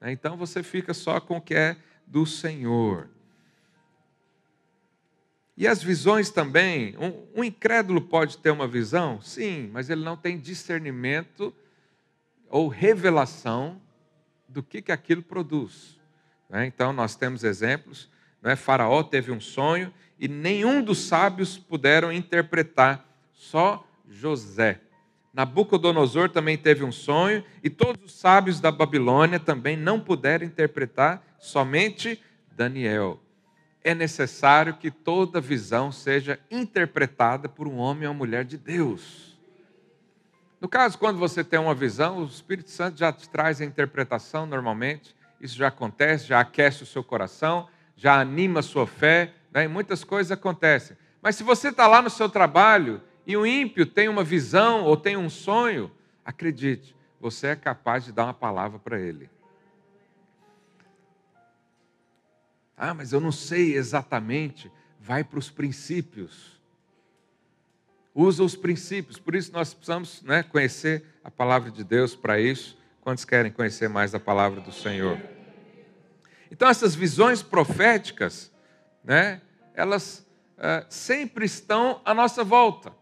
né, 0.00 0.10
então 0.12 0.36
você 0.36 0.62
fica 0.62 0.94
só 0.94 1.20
com 1.20 1.36
o 1.36 1.40
que 1.40 1.54
é 1.54 1.76
do 2.06 2.24
Senhor. 2.24 3.08
E 5.56 5.66
as 5.66 5.82
visões 5.82 6.30
também, 6.30 6.96
um, 6.98 7.40
um, 7.40 7.44
incrédulo 7.44 8.00
pode 8.00 8.38
ter 8.38 8.50
uma 8.50 8.68
visão? 8.68 9.20
Sim, 9.20 9.68
mas 9.72 9.90
ele 9.90 10.04
não 10.04 10.16
tem 10.16 10.38
discernimento 10.38 11.52
ou 12.48 12.68
revelação 12.68 13.82
do 14.48 14.62
que, 14.62 14.80
que 14.80 14.92
aquilo 14.92 15.20
produz. 15.20 15.98
Né? 16.48 16.66
Então, 16.66 16.92
nós 16.92 17.16
temos 17.16 17.42
exemplos. 17.42 18.08
Né? 18.40 18.54
Faraó 18.54 19.02
teve 19.02 19.32
um 19.32 19.40
sonho 19.40 19.92
e 20.16 20.28
nenhum 20.28 20.80
dos 20.80 21.00
sábios 21.00 21.58
puderam 21.58 22.12
interpretar, 22.12 23.04
só 23.32 23.84
José. 24.08 24.80
Nabucodonosor 25.38 26.28
também 26.28 26.58
teve 26.58 26.82
um 26.82 26.90
sonho 26.90 27.44
e 27.62 27.70
todos 27.70 28.04
os 28.04 28.18
sábios 28.18 28.60
da 28.60 28.72
Babilônia 28.72 29.38
também 29.38 29.76
não 29.76 30.00
puderam 30.00 30.44
interpretar, 30.44 31.22
somente 31.38 32.20
Daniel 32.50 33.20
é 33.84 33.94
necessário 33.94 34.74
que 34.74 34.90
toda 34.90 35.40
visão 35.40 35.92
seja 35.92 36.40
interpretada 36.50 37.48
por 37.48 37.68
um 37.68 37.76
homem 37.76 38.08
ou 38.08 38.12
mulher 38.12 38.44
de 38.44 38.58
Deus. 38.58 39.38
No 40.60 40.68
caso, 40.68 40.98
quando 40.98 41.18
você 41.18 41.44
tem 41.44 41.58
uma 41.58 41.74
visão, 41.74 42.18
o 42.18 42.26
Espírito 42.26 42.70
Santo 42.70 42.98
já 42.98 43.12
te 43.12 43.28
traz 43.28 43.60
a 43.60 43.64
interpretação 43.64 44.44
normalmente, 44.44 45.14
isso 45.40 45.56
já 45.56 45.68
acontece, 45.68 46.26
já 46.26 46.40
aquece 46.40 46.82
o 46.82 46.86
seu 46.86 47.04
coração, 47.04 47.68
já 47.96 48.20
anima 48.20 48.60
a 48.60 48.62
sua 48.62 48.86
fé, 48.86 49.32
né? 49.52 49.68
muitas 49.68 50.02
coisas 50.02 50.32
acontecem. 50.32 50.96
Mas 51.22 51.36
se 51.36 51.44
você 51.44 51.68
está 51.68 51.86
lá 51.86 52.02
no 52.02 52.10
seu 52.10 52.28
trabalho 52.28 53.00
e 53.28 53.36
o 53.36 53.46
ímpio 53.46 53.84
tem 53.84 54.08
uma 54.08 54.24
visão 54.24 54.84
ou 54.84 54.96
tem 54.96 55.14
um 55.14 55.28
sonho, 55.28 55.92
acredite, 56.24 56.96
você 57.20 57.48
é 57.48 57.56
capaz 57.56 58.06
de 58.06 58.10
dar 58.10 58.24
uma 58.24 58.32
palavra 58.32 58.78
para 58.78 58.98
ele. 58.98 59.28
Ah, 62.74 62.94
mas 62.94 63.12
eu 63.12 63.20
não 63.20 63.30
sei 63.30 63.76
exatamente. 63.76 64.72
Vai 64.98 65.22
para 65.22 65.38
os 65.38 65.50
princípios. 65.50 66.58
Usa 68.14 68.42
os 68.42 68.56
princípios. 68.56 69.18
Por 69.18 69.34
isso 69.34 69.52
nós 69.52 69.74
precisamos 69.74 70.22
né, 70.22 70.42
conhecer 70.42 71.04
a 71.22 71.30
palavra 71.30 71.70
de 71.70 71.84
Deus 71.84 72.16
para 72.16 72.40
isso. 72.40 72.78
Quantos 73.02 73.26
querem 73.26 73.52
conhecer 73.52 73.90
mais 73.90 74.14
a 74.14 74.20
palavra 74.20 74.62
do 74.62 74.72
Senhor? 74.72 75.20
Então, 76.50 76.66
essas 76.66 76.94
visões 76.94 77.42
proféticas, 77.42 78.50
né, 79.04 79.42
elas 79.74 80.26
uh, 80.56 80.86
sempre 80.88 81.44
estão 81.44 82.00
à 82.06 82.14
nossa 82.14 82.42
volta. 82.42 82.96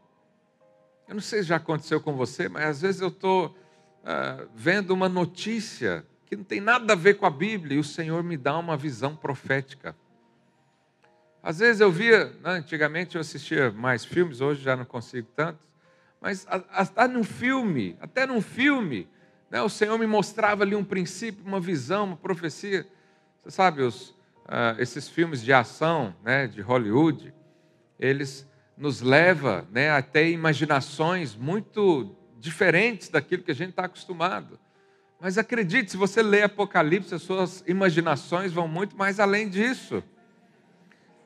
Eu 1.08 1.14
não 1.14 1.22
sei 1.22 1.42
se 1.42 1.48
já 1.48 1.56
aconteceu 1.56 2.00
com 2.00 2.14
você, 2.14 2.48
mas 2.48 2.64
às 2.64 2.80
vezes 2.80 3.00
eu 3.00 3.08
estou 3.08 3.46
uh, 3.46 4.48
vendo 4.54 4.90
uma 4.90 5.08
notícia 5.08 6.04
que 6.26 6.34
não 6.34 6.42
tem 6.42 6.60
nada 6.60 6.94
a 6.94 6.96
ver 6.96 7.14
com 7.14 7.24
a 7.24 7.30
Bíblia, 7.30 7.76
e 7.76 7.78
o 7.78 7.84
Senhor 7.84 8.24
me 8.24 8.36
dá 8.36 8.58
uma 8.58 8.76
visão 8.76 9.14
profética. 9.14 9.94
Às 11.40 11.60
vezes 11.60 11.80
eu 11.80 11.92
via, 11.92 12.24
né, 12.42 12.50
antigamente 12.50 13.14
eu 13.14 13.20
assistia 13.20 13.70
mais 13.70 14.04
filmes, 14.04 14.40
hoje 14.40 14.62
já 14.62 14.74
não 14.76 14.84
consigo 14.84 15.28
tanto, 15.36 15.60
mas 16.20 16.44
até 16.48 17.06
num 17.06 17.22
filme, 17.22 17.96
até 18.00 18.26
num 18.26 18.40
filme, 18.40 19.08
né, 19.48 19.62
o 19.62 19.68
Senhor 19.68 19.96
me 19.96 20.08
mostrava 20.08 20.64
ali 20.64 20.74
um 20.74 20.82
princípio, 20.82 21.44
uma 21.46 21.60
visão, 21.60 22.04
uma 22.04 22.16
profecia. 22.16 22.84
Você 23.44 23.52
sabe, 23.52 23.82
os, 23.82 24.08
uh, 24.08 24.74
esses 24.80 25.08
filmes 25.08 25.40
de 25.40 25.52
ação 25.52 26.16
né, 26.24 26.48
de 26.48 26.60
Hollywood, 26.60 27.32
eles 27.96 28.44
nos 28.76 29.00
levam 29.00 29.66
né, 29.70 29.90
até 29.90 30.28
imaginações 30.28 31.34
muito 31.34 32.14
diferentes 32.38 33.08
daquilo 33.08 33.42
que 33.42 33.50
a 33.50 33.54
gente 33.54 33.70
está 33.70 33.86
acostumado. 33.86 34.58
Mas 35.18 35.38
acredite, 35.38 35.90
se 35.90 35.96
você 35.96 36.22
lê 36.22 36.42
Apocalipse, 36.42 37.14
as 37.14 37.22
suas 37.22 37.64
imaginações 37.66 38.52
vão 38.52 38.68
muito 38.68 38.96
mais 38.96 39.18
além 39.18 39.48
disso. 39.48 40.04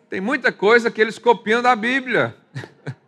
Tem 0.09 0.21
muita 0.21 0.53
coisa 0.53 0.91
que 0.91 1.01
eles 1.01 1.19
copiam 1.19 1.61
da 1.61 1.75
Bíblia. 1.75 2.37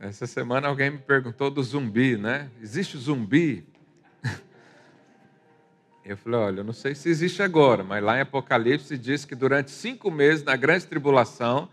Essa 0.00 0.26
semana 0.26 0.68
alguém 0.68 0.90
me 0.90 0.98
perguntou 0.98 1.50
do 1.50 1.62
zumbi, 1.62 2.16
né? 2.16 2.50
Existe 2.60 2.98
zumbi? 2.98 3.71
Eu 6.04 6.16
falei, 6.16 6.40
olha, 6.40 6.60
eu 6.60 6.64
não 6.64 6.72
sei 6.72 6.94
se 6.94 7.08
existe 7.08 7.42
agora, 7.42 7.84
mas 7.84 8.02
lá 8.02 8.18
em 8.18 8.22
Apocalipse 8.22 8.98
diz 8.98 9.24
que 9.24 9.36
durante 9.36 9.70
cinco 9.70 10.10
meses, 10.10 10.42
na 10.44 10.56
grande 10.56 10.86
tribulação, 10.86 11.68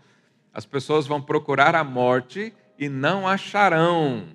as 0.54 0.64
pessoas 0.64 1.06
vão 1.06 1.20
procurar 1.20 1.74
a 1.74 1.82
morte 1.82 2.54
e 2.78 2.88
não 2.88 3.26
acharão. 3.26 4.28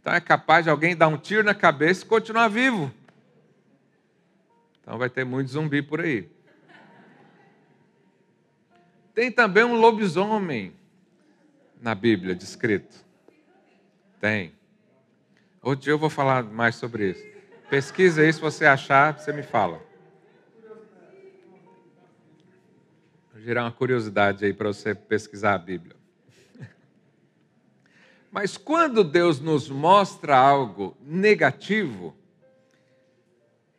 Então 0.00 0.12
é 0.12 0.20
capaz 0.20 0.64
de 0.64 0.70
alguém 0.70 0.94
dar 0.94 1.08
um 1.08 1.16
tiro 1.16 1.42
na 1.42 1.54
cabeça 1.54 2.04
e 2.04 2.08
continuar 2.08 2.48
vivo. 2.48 2.92
Então 4.82 4.98
vai 4.98 5.08
ter 5.08 5.24
muito 5.24 5.50
zumbi 5.50 5.82
por 5.82 6.00
aí. 6.00 6.28
Tem 9.14 9.32
também 9.32 9.64
um 9.64 9.80
lobisomem 9.80 10.74
na 11.80 11.94
Bíblia 11.94 12.34
descrito. 12.34 12.96
Tem. 14.20 14.52
Outro 15.62 15.84
dia 15.84 15.92
eu 15.92 15.98
vou 15.98 16.10
falar 16.10 16.44
mais 16.44 16.76
sobre 16.76 17.10
isso. 17.10 17.37
Pesquisa 17.70 18.22
aí, 18.22 18.32
se 18.32 18.40
você 18.40 18.64
achar, 18.64 19.18
você 19.18 19.30
me 19.30 19.42
fala. 19.42 19.78
Vou 23.30 23.42
gerar 23.42 23.64
uma 23.64 23.72
curiosidade 23.72 24.42
aí 24.46 24.54
para 24.54 24.68
você 24.68 24.94
pesquisar 24.94 25.52
a 25.52 25.58
Bíblia. 25.58 25.94
Mas 28.32 28.56
quando 28.56 29.04
Deus 29.04 29.38
nos 29.38 29.68
mostra 29.68 30.34
algo 30.34 30.96
negativo, 31.02 32.16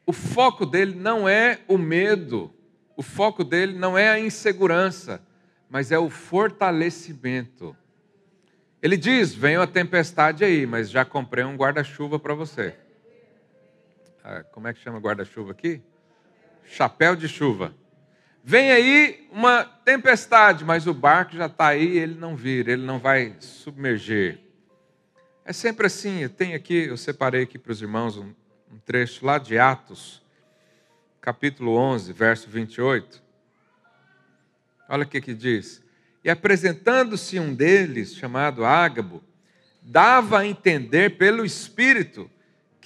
o 0.06 0.14
foco 0.14 0.68
dele 0.68 0.94
não 0.94 1.28
é 1.28 1.60
o 1.68 1.78
medo, 1.78 2.54
o 2.96 3.02
foco 3.02 3.44
dele 3.44 3.74
não 3.74 3.98
é 3.98 4.10
a 4.10 4.20
insegurança, 4.20 5.22
mas 5.70 5.92
é 5.92 5.98
o 5.98 6.10
fortalecimento. 6.10 7.78
Ele 8.82 8.98
diz: 8.98 9.34
Venha 9.34 9.62
a 9.62 9.68
tempestade 9.68 10.44
aí, 10.44 10.66
mas 10.66 10.90
já 10.90 11.06
comprei 11.06 11.44
um 11.44 11.56
guarda-chuva 11.56 12.20
para 12.20 12.34
você. 12.34 12.76
Ah, 14.24 14.44
como 14.52 14.68
é 14.68 14.74
que 14.74 14.80
chama 14.80 15.00
guarda-chuva 15.00 15.52
aqui? 15.52 15.82
Chapéu 16.66 17.16
de 17.16 17.28
chuva. 17.28 17.74
Vem 18.44 18.72
aí 18.72 19.28
uma 19.32 19.64
tempestade, 19.64 20.66
mas 20.66 20.88
o 20.88 20.94
barco 20.94 21.36
já 21.36 21.46
está 21.46 21.68
aí, 21.68 21.98
ele 21.98 22.16
não 22.16 22.36
vira, 22.36 22.72
ele 22.72 22.86
não 22.86 23.00
vai 23.00 23.36
submergir. 23.40 24.40
É 25.46 25.54
sempre 25.54 25.88
assim. 25.88 26.20
Eu 26.20 26.30
tenho 26.30 26.56
aqui, 26.56 26.88
eu 26.88 26.98
separei 26.98 27.44
aqui 27.44 27.58
para 27.58 27.72
os 27.72 27.82
irmãos 27.82 28.18
um, 28.18 28.34
um 28.72 28.78
trecho 28.86 29.26
lá 29.26 29.38
de 29.38 29.58
Atos, 29.58 30.22
capítulo 31.22 31.76
11, 31.76 32.12
verso 32.14 32.50
28. 32.50 33.24
Olha 34.90 35.04
o 35.04 35.08
que, 35.08 35.22
que 35.22 35.34
diz. 35.34 35.84
E 36.24 36.30
apresentando-se 36.30 37.40
um 37.40 37.54
deles, 37.54 38.16
chamado 38.16 38.66
Ágabo, 38.66 39.24
dava 39.82 40.40
a 40.40 40.46
entender 40.46 41.18
pelo 41.18 41.46
Espírito 41.46 42.30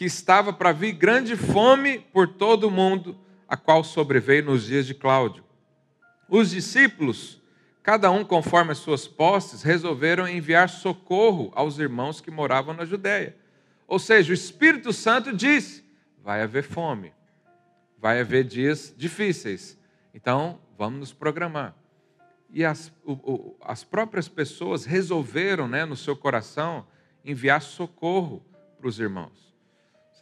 que 0.04 0.08
estava 0.08 0.52
para 0.52 0.74
vir 0.74 0.92
grande 0.92 1.38
fome 1.38 2.00
por 2.12 2.28
todo 2.28 2.68
o 2.68 2.72
mundo, 2.72 3.18
a 3.48 3.56
qual 3.56 3.86
sobreveio 3.86 4.44
nos 4.44 4.66
dias 4.66 4.86
de 4.86 4.94
Cláudio. 4.94 5.46
Os 6.28 6.50
discípulos, 6.50 7.42
cada 7.82 8.12
um 8.12 8.26
conforme 8.26 8.74
as 8.74 8.80
suas 8.80 9.08
posses, 9.08 9.64
resolveram 9.64 10.28
enviar 10.28 10.68
socorro 10.68 11.54
aos 11.56 11.80
irmãos 11.80 12.20
que 12.20 12.30
moravam 12.30 12.74
na 12.74 12.84
Judéia. 12.84 13.38
Ou 13.88 13.98
seja, 13.98 14.32
o 14.32 14.34
Espírito 14.34 14.92
Santo 14.92 15.32
disse: 15.32 15.86
vai 16.22 16.42
haver 16.42 16.64
fome, 16.64 17.14
vai 17.98 18.20
haver 18.20 18.44
dias 18.44 18.94
difíceis. 18.98 19.80
Então, 20.14 20.60
vamos 20.78 21.00
nos 21.00 21.14
programar. 21.14 21.74
E 22.50 22.66
as, 22.66 22.92
o, 23.06 23.14
o, 23.14 23.58
as 23.62 23.86
próprias 23.86 24.28
pessoas 24.28 24.84
resolveram, 24.84 25.66
né, 25.66 25.86
no 25.86 25.96
seu 25.96 26.18
coração, 26.18 26.86
enviar 27.24 27.62
socorro 27.62 28.46
para 28.78 28.90
os 28.90 29.00
irmãos. 29.00 29.53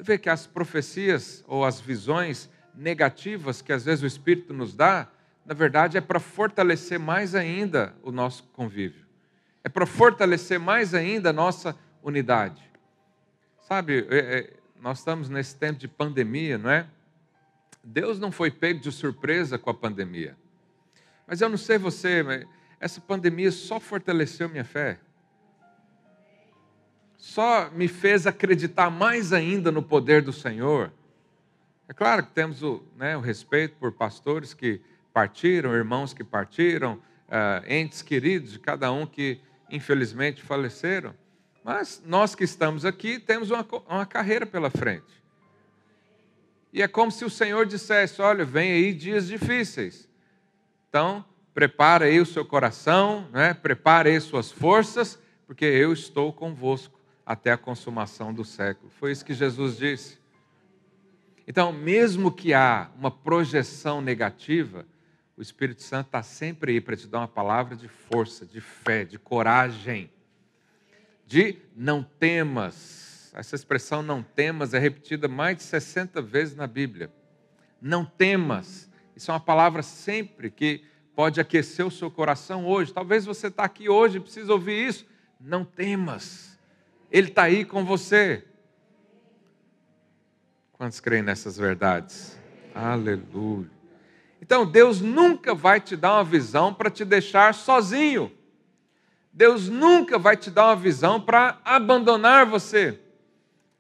Você 0.02 0.14
vê 0.14 0.18
que 0.18 0.32
as 0.32 0.48
profecias 0.48 1.44
ou 1.48 1.64
as 1.64 1.80
visões 1.80 2.50
negativas 2.74 3.62
que 3.62 3.72
às 3.72 3.86
vezes 3.86 4.04
o 4.04 4.08
Espírito 4.08 4.52
nos 4.52 4.74
dá, 4.74 5.08
na 5.46 5.54
verdade 5.54 5.96
é 5.96 6.02
para 6.02 6.20
fortalecer 6.20 6.98
mais 6.98 7.36
ainda 7.36 7.94
o 8.02 8.12
nosso 8.12 8.46
convívio. 8.46 9.06
É 9.64 9.70
para 9.70 9.86
fortalecer 9.86 10.60
mais 10.60 10.96
ainda 10.96 11.30
a 11.30 11.34
nossa 11.34 11.78
unidade. 12.02 12.64
Sabe, 13.68 14.08
é, 14.10 14.18
é, 14.18 14.54
nós 14.82 14.98
estamos 14.98 15.30
nesse 15.30 15.56
tempo 15.56 15.78
de 15.78 15.88
pandemia, 15.88 16.58
não 16.58 16.72
é? 16.72 16.88
Deus 17.84 18.18
não 18.18 18.32
foi 18.32 18.50
pego 18.50 18.80
de 18.80 18.92
surpresa 18.92 19.60
com 19.60 19.70
a 19.70 19.74
pandemia. 19.74 20.36
Mas 21.28 21.42
eu 21.42 21.48
não 21.48 21.58
sei 21.58 21.78
você, 21.78 22.24
mas 22.24 22.44
essa 22.80 23.00
pandemia 23.00 23.52
só 23.52 23.80
fortaleceu 23.80 24.50
minha 24.50 24.66
fé. 24.66 25.00
Só 27.22 27.70
me 27.70 27.88
fez 27.88 28.26
acreditar 28.26 28.90
mais 28.90 29.32
ainda 29.32 29.72
no 29.72 29.84
poder 29.84 30.24
do 30.24 30.34
Senhor. 30.34 30.92
É 31.88 31.94
claro 31.94 32.26
que 32.26 32.32
temos 32.32 32.64
o, 32.64 32.84
né, 32.98 33.16
o 33.16 33.20
respeito 33.20 33.76
por 33.76 33.92
pastores 33.92 34.56
que 34.56 34.82
partiram, 35.14 35.72
irmãos 35.76 36.16
que 36.16 36.24
partiram, 36.24 36.96
uh, 36.96 37.72
entes 37.72 38.02
queridos 38.02 38.54
de 38.54 38.60
cada 38.60 38.92
um 38.92 39.06
que 39.06 39.40
infelizmente 39.70 40.42
faleceram. 40.42 41.14
Mas 41.64 42.02
nós 42.04 42.34
que 42.34 42.44
estamos 42.44 42.86
aqui 42.86 43.20
temos 43.20 43.52
uma, 43.52 43.64
uma 43.88 44.06
carreira 44.06 44.48
pela 44.48 44.72
frente. 44.72 45.22
E 46.74 46.82
é 46.82 46.88
como 46.88 47.12
se 47.12 47.24
o 47.24 47.30
Senhor 47.30 47.68
dissesse: 47.68 48.20
olha, 48.20 48.44
vem 48.44 48.72
aí 48.72 48.94
dias 48.94 49.28
difíceis. 49.28 50.10
Então, 50.90 51.24
prepara 51.54 52.06
aí 52.06 52.20
o 52.20 52.26
seu 52.26 52.44
coração, 52.44 53.30
né? 53.32 53.54
prepara 53.54 54.10
aí 54.10 54.20
suas 54.20 54.52
forças, 54.52 55.20
porque 55.46 55.66
eu 55.66 55.94
estou 55.94 56.34
convosco 56.34 57.01
até 57.26 57.52
a 57.52 57.58
consumação 57.58 58.34
do 58.34 58.44
século. 58.44 58.92
Foi 58.92 59.12
isso 59.12 59.26
que 59.26 59.34
Jesus 59.34 59.78
disse. 59.78 60.20
Então, 61.48 61.72
mesmo 61.72 62.32
que 62.32 62.54
há 62.54 62.90
uma 62.98 63.12
projeção 63.12 64.02
negativa, 64.02 64.86
o 65.36 65.42
Espírito 65.42 65.82
Santo 65.82 66.08
está 66.08 66.22
sempre 66.22 66.74
aí 66.74 66.82
para 66.82 66.96
te 66.96 67.08
dar 67.08 67.20
uma 67.20 67.28
palavra 67.28 67.76
de 67.76 67.88
força, 67.88 68.46
de 68.46 68.62
fé, 68.62 69.04
de 69.04 69.18
coragem, 69.18 70.12
de 71.26 71.58
não 71.76 72.04
temas. 72.04 73.32
Essa 73.34 73.56
expressão 73.56 74.04
não 74.04 74.22
temas 74.22 74.74
é 74.74 74.80
repetida 74.80 75.28
mais 75.28 75.58
de 75.58 75.64
60 75.64 76.22
vezes 76.22 76.56
na 76.56 76.68
Bíblia. 76.68 77.12
Não 77.82 78.06
temas. 78.06 78.90
Isso 79.16 79.32
é 79.32 79.34
uma 79.34 79.40
palavra 79.40 79.82
sempre 79.82 80.52
que 80.52 80.84
pode 81.16 81.40
aquecer 81.40 81.86
o 81.86 81.92
seu 81.92 82.12
coração 82.12 82.66
hoje. 82.66 82.94
Talvez 82.94 83.26
você 83.26 83.48
está 83.48 83.64
aqui 83.64 83.90
hoje 83.90 84.18
e 84.18 84.22
precisa 84.22 84.52
ouvir 84.52 84.88
isso. 84.88 85.06
Não 85.40 85.64
temas. 85.64 86.51
Ele 87.12 87.28
está 87.28 87.44
aí 87.44 87.66
com 87.66 87.84
você. 87.84 88.44
Quantos 90.72 91.00
creem 91.00 91.22
nessas 91.22 91.58
verdades? 91.58 92.40
Aleluia. 92.74 93.70
Então, 94.42 94.66
Deus 94.66 95.02
nunca 95.02 95.54
vai 95.54 95.80
te 95.80 95.96
dar 95.96 96.14
uma 96.14 96.24
visão 96.24 96.74
para 96.74 96.90
te 96.90 97.04
deixar 97.04 97.54
sozinho. 97.54 98.32
Deus 99.32 99.70
nunca 99.70 100.18
vai 100.18 100.36
te 100.36 100.50
dar 100.50 100.68
uma 100.68 100.76
visão 100.76 101.22
para 101.22 101.60
abandonar 101.64 102.46
você. 102.46 103.00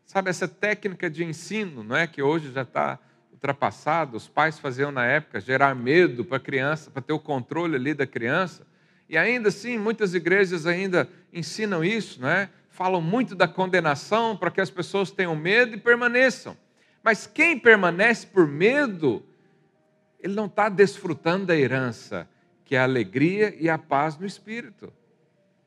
Sabe 0.05 0.29
essa 0.29 0.47
técnica 0.47 1.09
de 1.09 1.23
ensino, 1.23 1.83
não 1.83 1.95
é 1.95 2.05
que 2.05 2.21
hoje 2.21 2.51
já 2.51 2.61
está 2.63 2.99
ultrapassado, 3.31 4.15
os 4.15 4.27
pais 4.27 4.59
faziam 4.59 4.91
na 4.91 5.05
época 5.05 5.39
gerar 5.39 5.73
medo 5.73 6.23
para 6.23 6.37
a 6.37 6.39
criança, 6.39 6.91
para 6.91 7.01
ter 7.01 7.13
o 7.13 7.19
controle 7.19 7.75
ali 7.75 7.93
da 7.93 8.05
criança. 8.05 8.67
E 9.09 9.17
ainda 9.17 9.49
assim, 9.49 9.77
muitas 9.77 10.13
igrejas 10.13 10.65
ainda 10.65 11.09
ensinam 11.33 11.83
isso, 11.83 12.21
não 12.21 12.29
é? 12.29 12.49
Falam 12.71 13.01
muito 13.01 13.35
da 13.35 13.47
condenação 13.47 14.35
para 14.35 14.49
que 14.49 14.61
as 14.61 14.69
pessoas 14.69 15.11
tenham 15.11 15.35
medo 15.35 15.75
e 15.75 15.79
permaneçam. 15.79 16.57
Mas 17.03 17.27
quem 17.27 17.59
permanece 17.59 18.25
por 18.25 18.47
medo, 18.47 19.23
ele 20.19 20.33
não 20.33 20.45
está 20.45 20.69
desfrutando 20.69 21.47
da 21.47 21.55
herança, 21.55 22.27
que 22.63 22.75
é 22.75 22.79
a 22.79 22.83
alegria 22.83 23.53
e 23.59 23.69
a 23.69 23.77
paz 23.77 24.17
no 24.17 24.25
espírito. 24.25 24.91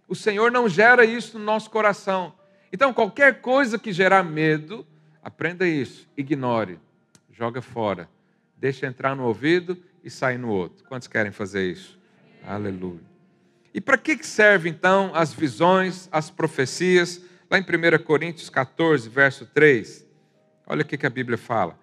O 0.09 0.15
Senhor 0.15 0.51
não 0.51 0.69
gera 0.69 1.05
isso 1.05 1.39
no 1.39 1.45
nosso 1.45 1.71
coração. 1.71 2.35
Então, 2.73 2.93
qualquer 2.93 3.41
coisa 3.41 3.79
que 3.79 3.93
gerar 3.93 4.23
medo, 4.23 4.87
aprenda 5.23 5.67
isso, 5.67 6.09
ignore, 6.17 6.81
joga 7.31 7.61
fora, 7.61 8.09
deixa 8.57 8.87
entrar 8.87 9.15
no 9.15 9.25
ouvido 9.25 9.77
e 10.03 10.09
sair 10.11 10.39
no 10.39 10.49
outro. 10.49 10.85
Quantos 10.85 11.07
querem 11.07 11.31
fazer 11.31 11.71
isso? 11.71 11.99
Aleluia. 12.47 13.14
E 13.75 13.81
para 13.81 13.99
que 13.99 14.25
serve 14.25 14.69
então 14.69 15.11
as 15.13 15.35
visões, 15.35 16.09
as 16.13 16.31
profecias? 16.31 17.21
Lá 17.51 17.59
em 17.59 17.63
1 17.63 18.03
Coríntios 18.05 18.49
14, 18.49 19.09
verso 19.09 19.47
3, 19.47 20.07
olha 20.65 20.83
o 20.83 20.85
que 20.85 21.05
a 21.05 21.11
Bíblia 21.11 21.37
fala. 21.37 21.77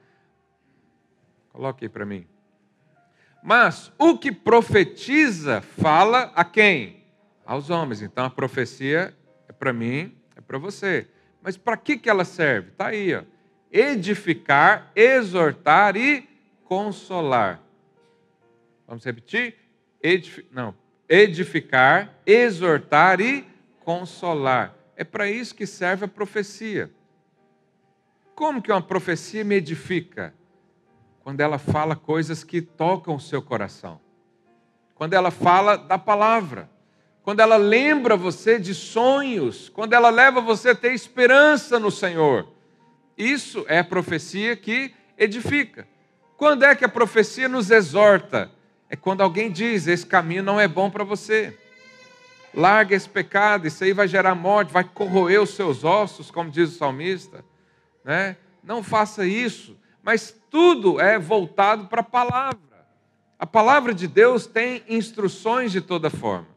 Coloque 1.52 1.84
aí 1.84 1.90
para 1.90 2.06
mim. 2.06 2.26
Mas 3.44 3.92
o 3.98 4.18
que 4.18 4.32
profetiza 4.32 5.62
fala 5.62 6.32
a 6.34 6.46
quem? 6.46 7.04
Aos 7.46 7.70
homens. 7.70 8.02
Então 8.02 8.24
a 8.24 8.30
profecia 8.30 9.14
é 9.50 9.52
para 9.52 9.74
mim, 9.74 10.16
é 10.36 10.42
para 10.42 10.58
você. 10.58 11.08
Mas 11.42 11.58
para 11.58 11.76
que, 11.76 11.98
que 11.98 12.10
ela 12.10 12.24
serve? 12.24 12.70
Está 12.70 12.88
aí, 12.88 13.14
ó. 13.14 13.24
edificar, 13.70 14.92
exortar 14.96 15.98
e 15.98 16.28
consolar. 16.64 17.62
Vamos 18.88 19.04
repetir? 19.04 19.56
Edifi 20.02 20.46
não, 20.52 20.74
edificar, 21.12 22.16
exortar 22.26 23.20
e 23.20 23.46
consolar. 23.84 24.74
É 24.96 25.04
para 25.04 25.30
isso 25.30 25.54
que 25.54 25.68
serve 25.68 26.06
a 26.06 26.08
profecia. 26.08 26.90
Como 28.34 28.62
que 28.62 28.72
uma 28.72 28.82
profecia 28.82 29.44
me 29.44 29.56
edifica? 29.56 30.34
quando 31.24 31.40
ela 31.40 31.58
fala 31.58 31.96
coisas 31.96 32.44
que 32.44 32.62
tocam 32.62 33.16
o 33.16 33.20
seu 33.20 33.42
coração, 33.42 34.00
quando 34.96 35.14
ela 35.14 35.32
fala 35.32 35.78
da 35.78 35.98
palavra, 35.98 36.70
quando 37.24 37.40
ela 37.40 37.58
lembra 37.58 38.18
você 38.18 38.60
de 38.60 38.74
sonhos, 38.74 39.70
quando 39.70 39.94
ela 39.94 40.10
leva 40.10 40.42
você 40.42 40.70
a 40.70 40.76
ter 40.76 40.94
esperança 40.94 41.80
no 41.80 41.92
Senhor. 41.92 42.48
Isso 43.16 43.64
é 43.68 43.80
a 43.80 43.84
profecia 43.84 44.56
que 44.56 44.94
edifica. 45.18 45.88
Quando 46.36 46.64
é 46.64 46.74
que 46.74 46.84
a 46.84 46.90
profecia 46.90 47.48
nos 47.48 47.70
exorta? 47.70 48.50
É 48.92 48.96
quando 48.96 49.22
alguém 49.22 49.52
diz: 49.52 49.88
esse 49.88 50.06
caminho 50.06 50.44
não 50.44 50.60
é 50.60 50.68
bom 50.68 50.92
para 50.92 51.04
você. 51.04 51.58
Larga 52.54 52.96
esse 52.96 53.10
pecado, 53.10 53.66
isso 53.66 53.84
aí 53.84 53.94
vai 53.94 54.08
gerar 54.08 54.36
morte, 54.36 54.72
vai 54.72 54.84
corroer 54.84 55.42
os 55.42 55.56
seus 55.56 55.84
ossos, 55.84 56.30
como 56.30 56.52
diz 56.52 56.76
o 56.76 56.78
salmista. 56.78 57.44
Né? 58.04 58.38
Não 58.62 58.84
faça 58.84 59.26
isso 59.26 59.80
mas 60.04 60.36
tudo 60.50 61.00
é 61.00 61.18
voltado 61.20 61.86
para 61.86 62.02
a 62.02 62.04
palavra. 62.04 62.60
A 63.38 63.46
palavra 63.46 63.94
de 63.94 64.08
Deus 64.08 64.46
tem 64.46 64.84
instruções 64.88 65.72
de 65.72 65.82
toda 65.82 66.10
forma, 66.10 66.48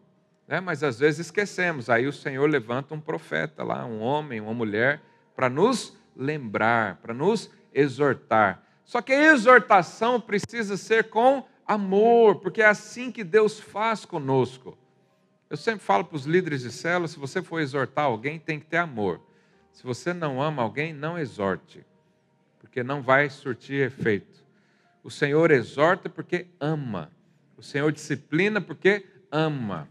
né? 0.47 0.61
mas 0.61 0.83
às 0.83 0.99
vezes 0.99 1.27
esquecemos. 1.27 1.89
Aí 1.89 2.07
o 2.07 2.13
Senhor 2.13 2.49
levanta 2.49 2.95
um 2.95 3.01
profeta 3.01 3.63
lá, 3.63 3.85
um 3.87 4.01
homem, 4.01 4.41
uma 4.41 4.53
mulher, 4.53 5.01
para 5.35 5.49
nos 5.49 5.97
lembrar, 6.17 6.97
para 6.97 7.15
nos 7.15 7.51
exortar. 7.73 8.63
Só 8.85 9.01
que 9.01 9.13
a 9.13 9.33
exortação 9.33 10.21
precisa 10.21 10.77
ser 10.77 11.05
com 11.05 11.45
amor, 11.67 12.37
porque 12.37 12.63
é 12.63 12.67
assim 12.67 13.11
que 13.11 13.25
Deus 13.25 13.59
faz 13.59 14.05
conosco. 14.05 14.77
Eu 15.49 15.57
sempre 15.57 15.85
falo 15.85 16.05
para 16.05 16.17
os 16.17 16.27
líderes 16.27 16.63
de 16.63 16.71
célula: 16.71 17.09
se 17.09 17.19
você 17.19 17.43
for 17.43 17.61
exortar 17.61 18.05
alguém, 18.07 18.39
tem 18.39 18.59
que 18.59 18.67
ter 18.67 18.79
amor. 18.79 19.21
Se 19.73 19.83
você 19.85 20.13
não 20.13 20.41
ama 20.41 20.63
alguém, 20.63 20.93
não 20.93 21.19
exorte 21.19 21.85
porque 22.75 22.83
não 22.83 23.01
vai 23.01 23.31
surtir 23.31 23.87
efeito. 23.87 24.45
O 25.01 25.09
Senhor 25.09 25.53
exorta 25.53 26.09
porque 26.09 26.49
ama. 26.59 27.09
O 27.57 27.63
Senhor 27.63 27.93
disciplina 27.93 28.61
porque 28.61 29.07
ama. 29.31 29.89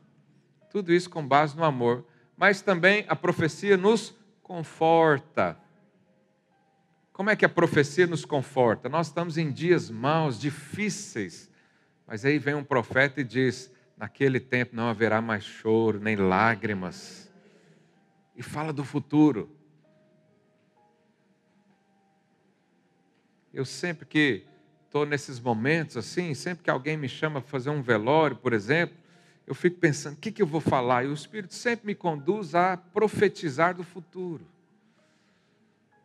Tudo 0.69 0.91
isso 0.91 1.09
com 1.09 1.25
base 1.25 1.55
no 1.55 1.63
amor. 1.63 2.05
Mas 2.36 2.62
também 2.62 3.05
a 3.07 3.15
profecia 3.15 3.77
nos 3.77 4.13
conforta. 4.41 5.57
Como 7.13 7.29
é 7.29 7.38
que 7.38 7.45
a 7.45 7.49
profecia 7.49 8.05
nos 8.05 8.25
conforta? 8.25 8.89
Nós 8.89 9.07
estamos 9.07 9.38
em 9.38 9.49
dias 9.49 9.89
maus, 9.89 10.38
difíceis. 10.38 11.49
Mas 12.08 12.26
aí 12.26 12.38
vem 12.38 12.56
um 12.56 12.63
profeta 12.63 13.22
e 13.22 13.24
diz: 13.24 13.72
naquele 13.98 14.39
tempo 14.39 14.76
não 14.76 14.88
haverá 14.88 15.22
mais 15.22 15.44
choro, 15.44 16.00
nem 16.00 16.16
lágrimas. 16.16 17.32
E 18.36 18.42
fala 18.42 18.74
do 18.74 18.84
futuro. 18.84 19.50
Eu 23.54 23.66
sempre 23.66 24.06
que 24.06 24.44
estou 24.86 25.06
nesses 25.06 25.39
momentos 25.39 25.98
assim, 25.98 26.34
sempre 26.34 26.63
que 26.63 26.70
alguém 26.70 26.98
me 26.98 27.08
chama 27.08 27.42
para 27.42 27.50
fazer 27.50 27.70
um 27.70 27.82
velório, 27.82 28.36
por 28.36 28.54
exemplo, 28.54 28.96
eu 29.46 29.54
fico 29.54 29.80
pensando, 29.80 30.13
o 30.13 30.18
que, 30.18 30.32
que 30.32 30.42
eu 30.42 30.48
vou 30.48 30.62
falar? 30.62 31.04
E 31.04 31.08
o 31.08 31.13
Espírito 31.13 31.54
sempre 31.54 31.88
me 31.88 31.96
conduz 31.96 32.56
a 32.56 32.78
profetizar 32.78 33.76
do 33.76 33.84
futuro, 33.84 34.46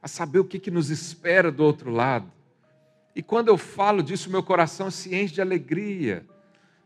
a 0.03 0.09
saber 0.09 0.39
o 0.39 0.45
que, 0.45 0.59
que 0.59 0.71
nos 0.71 0.91
espera 0.91 1.53
do 1.53 1.63
outro 1.63 1.91
lado. 1.91 2.33
E 3.18 3.22
quando 3.22 3.48
eu 3.48 3.59
falo 3.59 4.00
disso, 4.00 4.31
meu 4.31 4.44
coração 4.44 4.92
se 4.92 5.12
enche 5.12 5.35
de 5.35 5.40
alegria. 5.40 6.24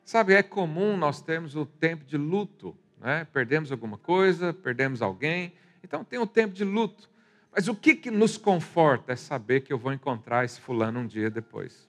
Sabe, 0.02 0.32
é 0.32 0.42
comum 0.42 0.96
nós 0.96 1.20
termos 1.20 1.54
o 1.54 1.66
tempo 1.66 2.06
de 2.06 2.16
luto, 2.16 2.74
né? 2.98 3.26
perdemos 3.30 3.70
alguma 3.70 3.98
coisa, 3.98 4.50
perdemos 4.50 5.02
alguém, 5.02 5.52
então 5.84 6.02
tem 6.02 6.18
o 6.18 6.26
tempo 6.26 6.54
de 6.54 6.64
luto. 6.64 7.10
Mas 7.54 7.68
o 7.68 7.74
que, 7.74 7.94
que 7.94 8.10
nos 8.10 8.38
conforta 8.38 9.12
é 9.12 9.16
saber 9.16 9.60
que 9.60 9.70
eu 9.70 9.76
vou 9.76 9.92
encontrar 9.92 10.42
esse 10.42 10.58
fulano 10.58 11.00
um 11.00 11.06
dia 11.06 11.28
depois. 11.28 11.86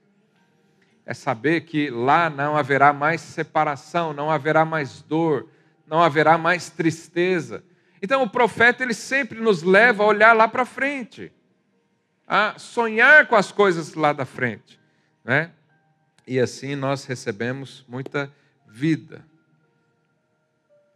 É 1.06 1.13
saber 1.13 1.62
que 1.62 1.89
lá 1.89 2.29
não 2.29 2.58
haverá 2.58 2.91
mais 2.91 3.21
separação, 3.21 4.12
não 4.12 4.29
haverá 4.29 4.65
mais 4.65 5.01
dor, 5.01 5.47
não 5.88 6.03
haverá 6.03 6.38
mais 6.38 6.69
tristeza. 6.69 7.63
Então 8.01 8.21
o 8.21 8.29
profeta 8.29 8.84
ele 8.84 8.93
sempre 8.93 9.39
nos 9.39 9.63
leva 9.63 10.03
a 10.03 10.08
olhar 10.08 10.34
lá 10.34 10.49
para 10.49 10.65
frente, 10.65 11.32
a 12.28 12.58
sonhar 12.58 13.28
com 13.28 13.36
as 13.36 13.52
coisas 13.52 13.94
lá 13.94 14.14
da 14.14 14.26
frente, 14.26 14.80
né? 15.24 15.52
E 16.26 16.40
assim 16.40 16.76
nós 16.76 17.06
recebemos 17.06 17.86
muita 17.88 18.32
vida. 18.68 19.26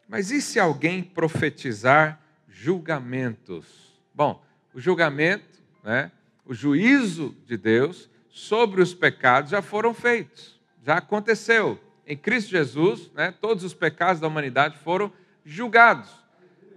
Mas 0.08 0.32
e 0.32 0.42
se 0.42 0.60
alguém 0.60 1.04
profetizar 1.04 2.20
julgamentos? 2.48 3.94
Bom, 4.16 4.42
o 4.74 4.80
julgamento, 4.80 5.60
né, 5.84 6.12
o 6.46 6.54
juízo 6.54 7.36
de 7.46 7.58
Deus 7.58 8.10
sobre 8.30 8.82
os 8.82 8.94
pecados 8.94 9.52
já 9.52 9.62
foram 9.62 9.94
feitos, 9.94 10.60
já 10.84 10.98
aconteceu. 10.98 11.80
Em 12.06 12.16
Cristo 12.16 12.52
Jesus, 12.52 13.12
né, 13.14 13.34
todos 13.42 13.66
os 13.66 13.74
pecados 13.74 14.22
da 14.22 14.28
humanidade 14.28 14.78
foram 14.78 15.12
julgados. 15.46 16.10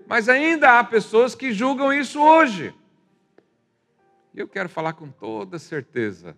Mas 0.09 0.29
ainda 0.29 0.79
há 0.79 0.83
pessoas 0.83 1.37
que 1.37 1.53
julgam 1.53 1.93
isso 1.93 2.21
hoje. 2.21 2.75
Eu 4.35 4.49
quero 4.49 4.69
falar 4.69 4.93
com 4.93 5.11
toda 5.11 5.59
certeza: 5.59 6.37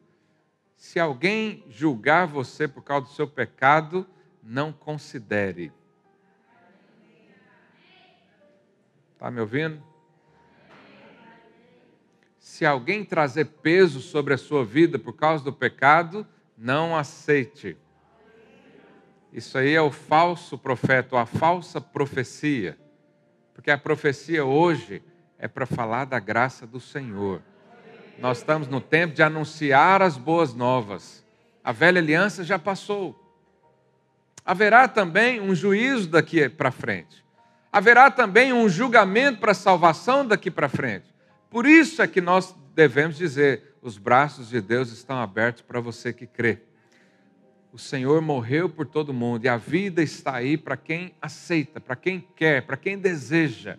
se 0.76 0.98
alguém 0.98 1.64
julgar 1.68 2.26
você 2.26 2.66
por 2.66 2.82
causa 2.82 3.06
do 3.06 3.12
seu 3.12 3.28
pecado, 3.28 4.06
não 4.42 4.72
considere. 4.72 5.72
Está 9.14 9.30
me 9.30 9.40
ouvindo? 9.40 9.92
se 12.42 12.66
alguém 12.66 13.04
trazer 13.04 13.44
peso 13.46 14.00
sobre 14.00 14.34
a 14.34 14.36
sua 14.36 14.64
vida 14.64 14.98
por 14.98 15.14
causa 15.14 15.44
do 15.44 15.52
pecado, 15.52 16.26
não 16.58 16.96
aceite. 16.96 17.78
Isso 19.32 19.56
aí 19.56 19.72
é 19.72 19.80
o 19.80 19.92
falso 19.92 20.58
profeta, 20.58 21.18
a 21.20 21.24
falsa 21.24 21.80
profecia. 21.80 22.76
Porque 23.54 23.70
a 23.70 23.78
profecia 23.78 24.44
hoje 24.44 25.02
é 25.38 25.46
para 25.46 25.66
falar 25.66 26.04
da 26.04 26.18
graça 26.18 26.66
do 26.66 26.80
Senhor. 26.80 27.40
Nós 28.18 28.38
estamos 28.38 28.68
no 28.68 28.80
tempo 28.80 29.14
de 29.14 29.22
anunciar 29.22 30.02
as 30.02 30.16
boas 30.16 30.54
novas. 30.54 31.24
A 31.64 31.72
velha 31.72 32.00
aliança 32.00 32.44
já 32.44 32.58
passou. 32.58 33.18
Haverá 34.44 34.88
também 34.88 35.40
um 35.40 35.54
juízo 35.54 36.08
daqui 36.08 36.48
para 36.48 36.70
frente. 36.70 37.24
Haverá 37.72 38.10
também 38.10 38.52
um 38.52 38.68
julgamento 38.68 39.38
para 39.38 39.54
salvação 39.54 40.26
daqui 40.26 40.50
para 40.50 40.68
frente. 40.68 41.06
Por 41.48 41.66
isso 41.66 42.02
é 42.02 42.08
que 42.08 42.20
nós 42.20 42.54
devemos 42.74 43.16
dizer: 43.16 43.76
os 43.80 43.96
braços 43.98 44.48
de 44.48 44.60
Deus 44.60 44.90
estão 44.90 45.18
abertos 45.18 45.62
para 45.62 45.80
você 45.80 46.12
que 46.12 46.26
crê. 46.26 46.58
O 47.72 47.78
Senhor 47.78 48.20
morreu 48.20 48.68
por 48.68 48.86
todo 48.86 49.14
mundo 49.14 49.46
e 49.46 49.48
a 49.48 49.56
vida 49.56 50.02
está 50.02 50.36
aí 50.36 50.58
para 50.58 50.76
quem 50.76 51.14
aceita, 51.22 51.80
para 51.80 51.96
quem 51.96 52.20
quer, 52.36 52.62
para 52.62 52.76
quem 52.76 52.98
deseja. 52.98 53.78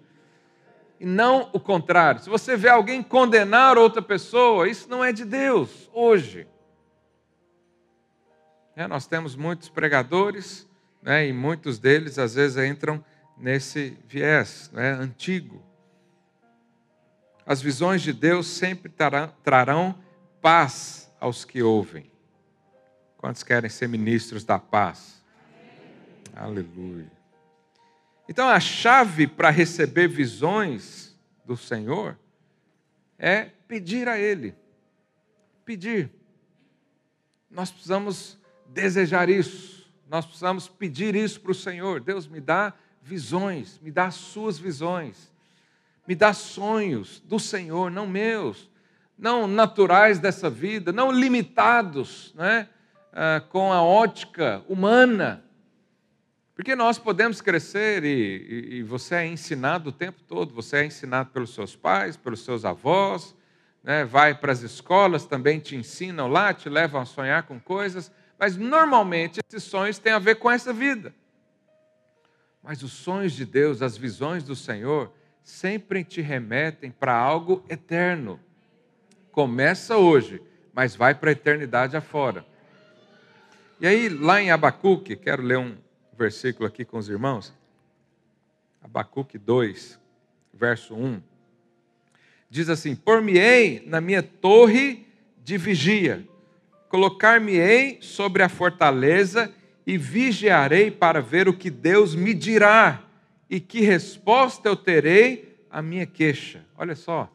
E 1.03 1.05
não 1.05 1.49
o 1.51 1.59
contrário. 1.59 2.21
Se 2.21 2.29
você 2.29 2.55
vê 2.55 2.69
alguém 2.69 3.03
condenar 3.03 3.77
outra 3.77 4.01
pessoa, 4.01 4.69
isso 4.69 4.89
não 4.89 5.03
é 5.03 5.11
de 5.11 5.25
Deus 5.25 5.89
hoje. 5.91 6.47
É, 8.73 8.87
nós 8.87 9.05
temos 9.05 9.35
muitos 9.35 9.67
pregadores, 9.67 10.65
né, 11.01 11.27
e 11.27 11.33
muitos 11.33 11.77
deles 11.77 12.17
às 12.17 12.35
vezes 12.35 12.55
entram 12.55 13.03
nesse 13.37 13.97
viés 14.07 14.71
né, 14.71 14.93
antigo. 14.93 15.61
As 17.45 17.61
visões 17.61 18.01
de 18.01 18.13
Deus 18.13 18.47
sempre 18.47 18.89
trarão 19.43 19.93
paz 20.41 21.11
aos 21.19 21.43
que 21.43 21.61
ouvem. 21.61 22.09
Quantos 23.17 23.43
querem 23.43 23.69
ser 23.69 23.89
ministros 23.89 24.45
da 24.45 24.57
paz? 24.57 25.21
Aleluia. 26.33 27.11
Então 28.27 28.47
a 28.47 28.59
chave 28.59 29.27
para 29.27 29.49
receber 29.49 30.07
visões 30.07 31.17
do 31.45 31.57
Senhor 31.57 32.17
é 33.17 33.49
pedir 33.67 34.07
a 34.07 34.17
Ele. 34.17 34.55
Pedir. 35.65 36.09
Nós 37.49 37.71
precisamos 37.71 38.37
desejar 38.67 39.29
isso. 39.29 39.89
Nós 40.09 40.25
precisamos 40.25 40.67
pedir 40.67 41.15
isso 41.15 41.39
para 41.41 41.51
o 41.51 41.55
Senhor. 41.55 42.01
Deus 42.01 42.27
me 42.27 42.39
dá 42.39 42.73
visões, 43.01 43.79
me 43.81 43.91
dá 43.91 44.05
as 44.05 44.15
suas 44.15 44.57
visões 44.57 45.33
me 46.07 46.15
dá 46.15 46.33
sonhos 46.33 47.21
do 47.25 47.39
Senhor, 47.39 47.89
não 47.89 48.05
meus, 48.05 48.69
não 49.17 49.47
naturais 49.47 50.19
dessa 50.19 50.49
vida, 50.49 50.91
não 50.91 51.11
limitados 51.11 52.33
né, 52.35 52.67
ah, 53.13 53.41
com 53.49 53.71
a 53.71 53.81
ótica 53.81 54.63
humana. 54.67 55.43
Porque 56.55 56.75
nós 56.75 56.99
podemos 56.99 57.41
crescer 57.41 58.03
e, 58.03 58.07
e, 58.07 58.75
e, 58.75 58.83
você 58.83 59.15
é 59.15 59.27
ensinado 59.27 59.89
o 59.89 59.93
tempo 59.93 60.21
todo, 60.21 60.53
você 60.53 60.77
é 60.77 60.85
ensinado 60.85 61.31
pelos 61.31 61.53
seus 61.53 61.75
pais, 61.75 62.15
pelos 62.15 62.45
seus 62.45 62.63
avós, 62.63 63.35
né, 63.83 64.05
vai 64.05 64.35
para 64.35 64.51
as 64.51 64.61
escolas, 64.61 65.25
também 65.25 65.59
te 65.59 65.75
ensinam 65.75 66.27
lá, 66.27 66.53
te 66.53 66.69
levam 66.69 67.01
a 67.01 67.05
sonhar 67.05 67.43
com 67.43 67.59
coisas, 67.59 68.11
mas 68.37 68.55
normalmente 68.55 69.39
esses 69.47 69.63
sonhos 69.63 69.97
têm 69.97 70.13
a 70.13 70.19
ver 70.19 70.35
com 70.35 70.49
essa 70.49 70.71
vida. 70.71 71.13
Mas 72.61 72.83
os 72.83 72.93
sonhos 72.93 73.33
de 73.33 73.45
Deus, 73.45 73.81
as 73.81 73.97
visões 73.97 74.43
do 74.43 74.55
Senhor, 74.55 75.11
sempre 75.43 76.03
te 76.03 76.21
remetem 76.21 76.91
para 76.91 77.13
algo 77.13 77.65
eterno. 77.67 78.39
Começa 79.31 79.97
hoje, 79.97 80.41
mas 80.71 80.95
vai 80.95 81.15
para 81.15 81.31
a 81.31 81.33
eternidade 81.33 81.97
afora. 81.97 82.45
E 83.81 83.87
aí, 83.87 84.07
lá 84.07 84.41
em 84.41 84.51
Abacuque, 84.51 85.15
quero 85.15 85.41
ler 85.41 85.57
um 85.57 85.75
versículo 86.23 86.65
aqui 86.65 86.85
com 86.85 86.97
os 86.97 87.09
irmãos. 87.09 87.53
Abacuque 88.81 89.37
2, 89.37 89.99
verso 90.53 90.95
1. 90.95 91.21
Diz 92.49 92.69
assim: 92.69 92.95
Por-me-ei 92.95 93.83
na 93.85 93.99
minha 93.99 94.23
torre 94.23 95.05
de 95.43 95.57
vigia, 95.57 96.25
colocar-me-ei 96.87 97.97
sobre 98.01 98.41
a 98.41 98.47
fortaleza 98.47 99.53
e 99.85 99.97
vigiarei 99.97 100.89
para 100.89 101.21
ver 101.21 101.49
o 101.49 101.57
que 101.57 101.69
Deus 101.69 102.15
me 102.15 102.33
dirá 102.33 103.03
e 103.49 103.59
que 103.59 103.81
resposta 103.81 104.69
eu 104.69 104.77
terei 104.77 105.57
à 105.69 105.81
minha 105.81 106.05
queixa? 106.05 106.63
Olha 106.77 106.95
só, 106.95 107.29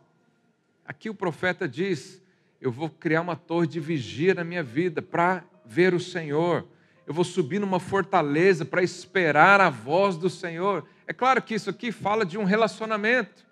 aqui 0.86 1.10
o 1.10 1.14
profeta 1.14 1.68
diz: 1.68 2.22
eu 2.58 2.72
vou 2.72 2.88
criar 2.88 3.20
uma 3.20 3.36
torre 3.36 3.66
de 3.66 3.80
vigia 3.80 4.32
na 4.32 4.44
minha 4.44 4.62
vida 4.62 5.02
para 5.02 5.44
ver 5.66 5.92
o 5.92 6.00
Senhor. 6.00 6.66
Eu 7.08 7.14
vou 7.14 7.24
subir 7.24 7.58
numa 7.58 7.80
fortaleza 7.80 8.64
para 8.64 8.82
esperar 8.82 9.60
a 9.60 9.70
voz 9.70 10.16
do 10.16 10.28
Senhor. 10.28 10.86
É 11.06 11.12
claro 11.12 11.40
que 11.42 11.54
isso 11.54 11.70
aqui 11.70 11.90
fala 11.90 12.24
de 12.24 12.36
um 12.36 12.44
relacionamento. 12.44 13.46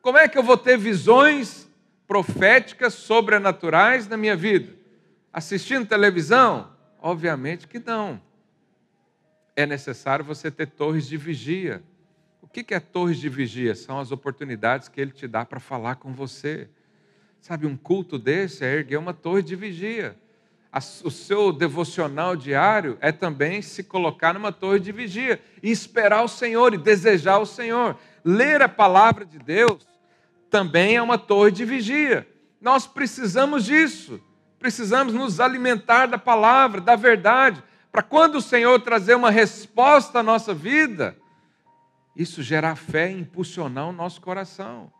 Como 0.00 0.16
é 0.16 0.26
que 0.26 0.38
eu 0.38 0.42
vou 0.42 0.56
ter 0.56 0.78
visões 0.78 1.68
proféticas 2.08 2.94
sobrenaturais 2.94 4.08
na 4.08 4.16
minha 4.16 4.34
vida? 4.34 4.74
Assistindo 5.30 5.86
televisão? 5.86 6.72
Obviamente 6.98 7.68
que 7.68 7.78
não 7.78 8.20
é 9.54 9.66
necessário 9.66 10.24
você 10.24 10.50
ter 10.50 10.66
torres 10.66 11.06
de 11.06 11.16
vigia. 11.16 11.82
O 12.40 12.48
que 12.48 12.74
é 12.74 12.80
torres 12.80 13.18
de 13.18 13.28
vigia? 13.28 13.74
São 13.74 13.98
as 13.98 14.10
oportunidades 14.10 14.88
que 14.88 15.00
ele 15.00 15.12
te 15.12 15.28
dá 15.28 15.44
para 15.44 15.60
falar 15.60 15.96
com 15.96 16.12
você. 16.12 16.68
Sabe, 17.40 17.66
um 17.66 17.76
culto 17.76 18.18
desse 18.18 18.64
é 18.64 18.74
erguer 18.74 18.96
uma 18.96 19.12
torre 19.12 19.42
de 19.42 19.54
vigia. 19.54 20.16
O 21.04 21.10
seu 21.10 21.52
devocional 21.52 22.34
diário 22.34 22.96
é 23.00 23.12
também 23.12 23.60
se 23.60 23.84
colocar 23.84 24.32
numa 24.32 24.50
torre 24.50 24.80
de 24.80 24.90
vigia 24.90 25.38
e 25.62 25.70
esperar 25.70 26.22
o 26.22 26.28
Senhor 26.28 26.72
e 26.72 26.78
desejar 26.78 27.38
o 27.38 27.46
Senhor. 27.46 27.96
Ler 28.24 28.62
a 28.62 28.68
palavra 28.68 29.26
de 29.26 29.38
Deus 29.38 29.86
também 30.48 30.96
é 30.96 31.02
uma 31.02 31.18
torre 31.18 31.50
de 31.50 31.64
vigia. 31.66 32.26
Nós 32.58 32.86
precisamos 32.86 33.64
disso. 33.64 34.18
Precisamos 34.58 35.12
nos 35.12 35.40
alimentar 35.40 36.06
da 36.06 36.16
palavra, 36.16 36.80
da 36.80 36.94
verdade, 36.94 37.62
para 37.90 38.02
quando 38.02 38.36
o 38.36 38.40
Senhor 38.40 38.80
trazer 38.80 39.14
uma 39.14 39.30
resposta 39.30 40.20
à 40.20 40.22
nossa 40.22 40.54
vida, 40.54 41.16
isso 42.14 42.42
gerar 42.42 42.76
fé 42.76 43.10
e 43.10 43.20
impulsionar 43.20 43.88
o 43.88 43.92
nosso 43.92 44.20
coração. 44.20 44.90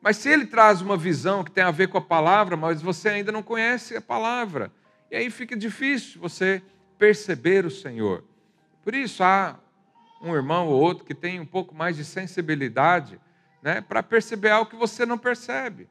Mas 0.00 0.16
se 0.16 0.28
ele 0.28 0.46
traz 0.46 0.80
uma 0.80 0.96
visão 0.96 1.44
que 1.44 1.50
tem 1.50 1.62
a 1.62 1.70
ver 1.70 1.88
com 1.88 1.98
a 1.98 2.02
palavra, 2.02 2.56
mas 2.56 2.80
você 2.80 3.08
ainda 3.08 3.30
não 3.30 3.42
conhece 3.42 3.96
a 3.96 4.00
palavra, 4.00 4.72
e 5.10 5.16
aí 5.16 5.30
fica 5.30 5.56
difícil 5.56 6.20
você 6.20 6.62
perceber 6.98 7.66
o 7.66 7.70
Senhor. 7.70 8.24
Por 8.82 8.94
isso 8.94 9.22
há 9.22 9.58
um 10.22 10.34
irmão 10.34 10.68
ou 10.68 10.80
outro 10.80 11.04
que 11.04 11.14
tem 11.14 11.40
um 11.40 11.46
pouco 11.46 11.74
mais 11.74 11.96
de 11.96 12.04
sensibilidade, 12.04 13.20
né, 13.62 13.80
para 13.80 14.02
perceber 14.02 14.50
algo 14.50 14.70
que 14.70 14.76
você 14.76 15.04
não 15.04 15.18
percebe. 15.18 15.88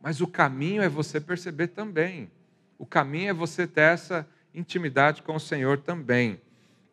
Mas 0.00 0.20
o 0.20 0.26
caminho 0.26 0.82
é 0.82 0.88
você 0.88 1.20
perceber 1.20 1.68
também. 1.68 2.30
O 2.78 2.84
caminho 2.84 3.30
é 3.30 3.32
você 3.32 3.66
ter 3.66 3.82
essa 3.82 4.26
intimidade 4.52 5.22
com 5.22 5.36
o 5.36 5.40
Senhor 5.40 5.78
também. 5.78 6.40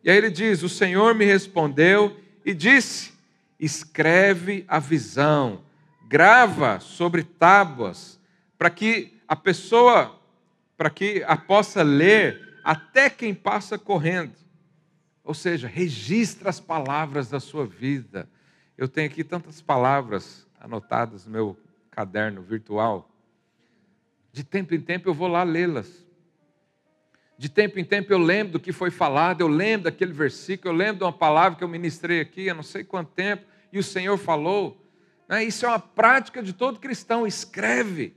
E 0.04 0.10
aí 0.10 0.16
ele 0.16 0.30
diz: 0.30 0.62
O 0.62 0.68
Senhor 0.68 1.14
me 1.14 1.24
respondeu 1.24 2.16
e 2.44 2.54
disse: 2.54 3.12
Escreve 3.58 4.64
a 4.68 4.78
visão, 4.78 5.62
grava 6.10 6.80
sobre 6.80 7.22
tábuas, 7.22 8.18
para 8.58 8.68
que 8.68 9.16
a 9.28 9.36
pessoa, 9.36 10.20
para 10.76 10.90
que 10.90 11.22
a 11.24 11.36
possa 11.36 11.84
ler 11.84 12.58
até 12.64 13.08
quem 13.08 13.32
passa 13.32 13.78
correndo. 13.78 14.34
Ou 15.22 15.34
seja, 15.34 15.68
registra 15.68 16.50
as 16.50 16.58
palavras 16.58 17.30
da 17.30 17.38
sua 17.38 17.64
vida. 17.64 18.28
Eu 18.76 18.88
tenho 18.88 19.06
aqui 19.08 19.22
tantas 19.22 19.62
palavras 19.62 20.48
anotadas 20.58 21.26
no 21.26 21.30
meu 21.30 21.56
caderno 21.92 22.42
virtual. 22.42 23.08
De 24.32 24.42
tempo 24.42 24.74
em 24.74 24.80
tempo 24.80 25.08
eu 25.08 25.14
vou 25.14 25.28
lá 25.28 25.44
lê-las. 25.44 26.04
De 27.38 27.48
tempo 27.48 27.78
em 27.78 27.84
tempo 27.84 28.12
eu 28.12 28.18
lembro 28.18 28.54
do 28.54 28.60
que 28.60 28.72
foi 28.72 28.90
falado, 28.90 29.42
eu 29.42 29.48
lembro 29.48 29.84
daquele 29.84 30.12
versículo, 30.12 30.74
eu 30.74 30.76
lembro 30.76 30.96
de 30.96 31.04
uma 31.04 31.12
palavra 31.12 31.56
que 31.56 31.62
eu 31.62 31.68
ministrei 31.68 32.20
aqui 32.20 32.50
há 32.50 32.54
não 32.54 32.64
sei 32.64 32.82
quanto 32.82 33.12
tempo, 33.12 33.44
e 33.72 33.78
o 33.78 33.84
Senhor 33.84 34.18
falou. 34.18 34.76
Né? 35.30 35.44
Isso 35.44 35.64
é 35.64 35.68
uma 35.68 35.78
prática 35.78 36.42
de 36.42 36.52
todo 36.52 36.80
cristão. 36.80 37.24
Escreve, 37.24 38.16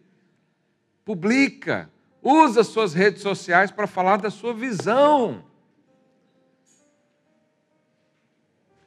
publica, 1.05 1.87
usa 2.23 2.63
suas 2.63 2.95
redes 2.95 3.21
sociais 3.21 3.69
para 3.69 3.85
falar 3.85 4.17
da 4.17 4.31
sua 4.31 4.51
visão. 4.51 5.45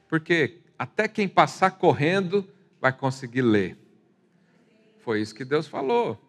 Porque 0.09 0.59
até 0.77 1.07
quem 1.07 1.27
passar 1.27 1.71
correndo 1.71 2.45
vai 2.81 2.91
conseguir 2.91 3.43
ler. 3.43 3.77
Foi 4.99 5.21
isso 5.21 5.33
que 5.33 5.45
Deus 5.45 5.65
falou. 5.67 6.21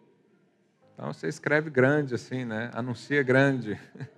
Então 0.93 1.11
você 1.11 1.27
escreve 1.27 1.69
grande 1.69 2.15
assim, 2.15 2.45
né? 2.45 2.71
Anuncia 2.73 3.21
grande. 3.21 3.77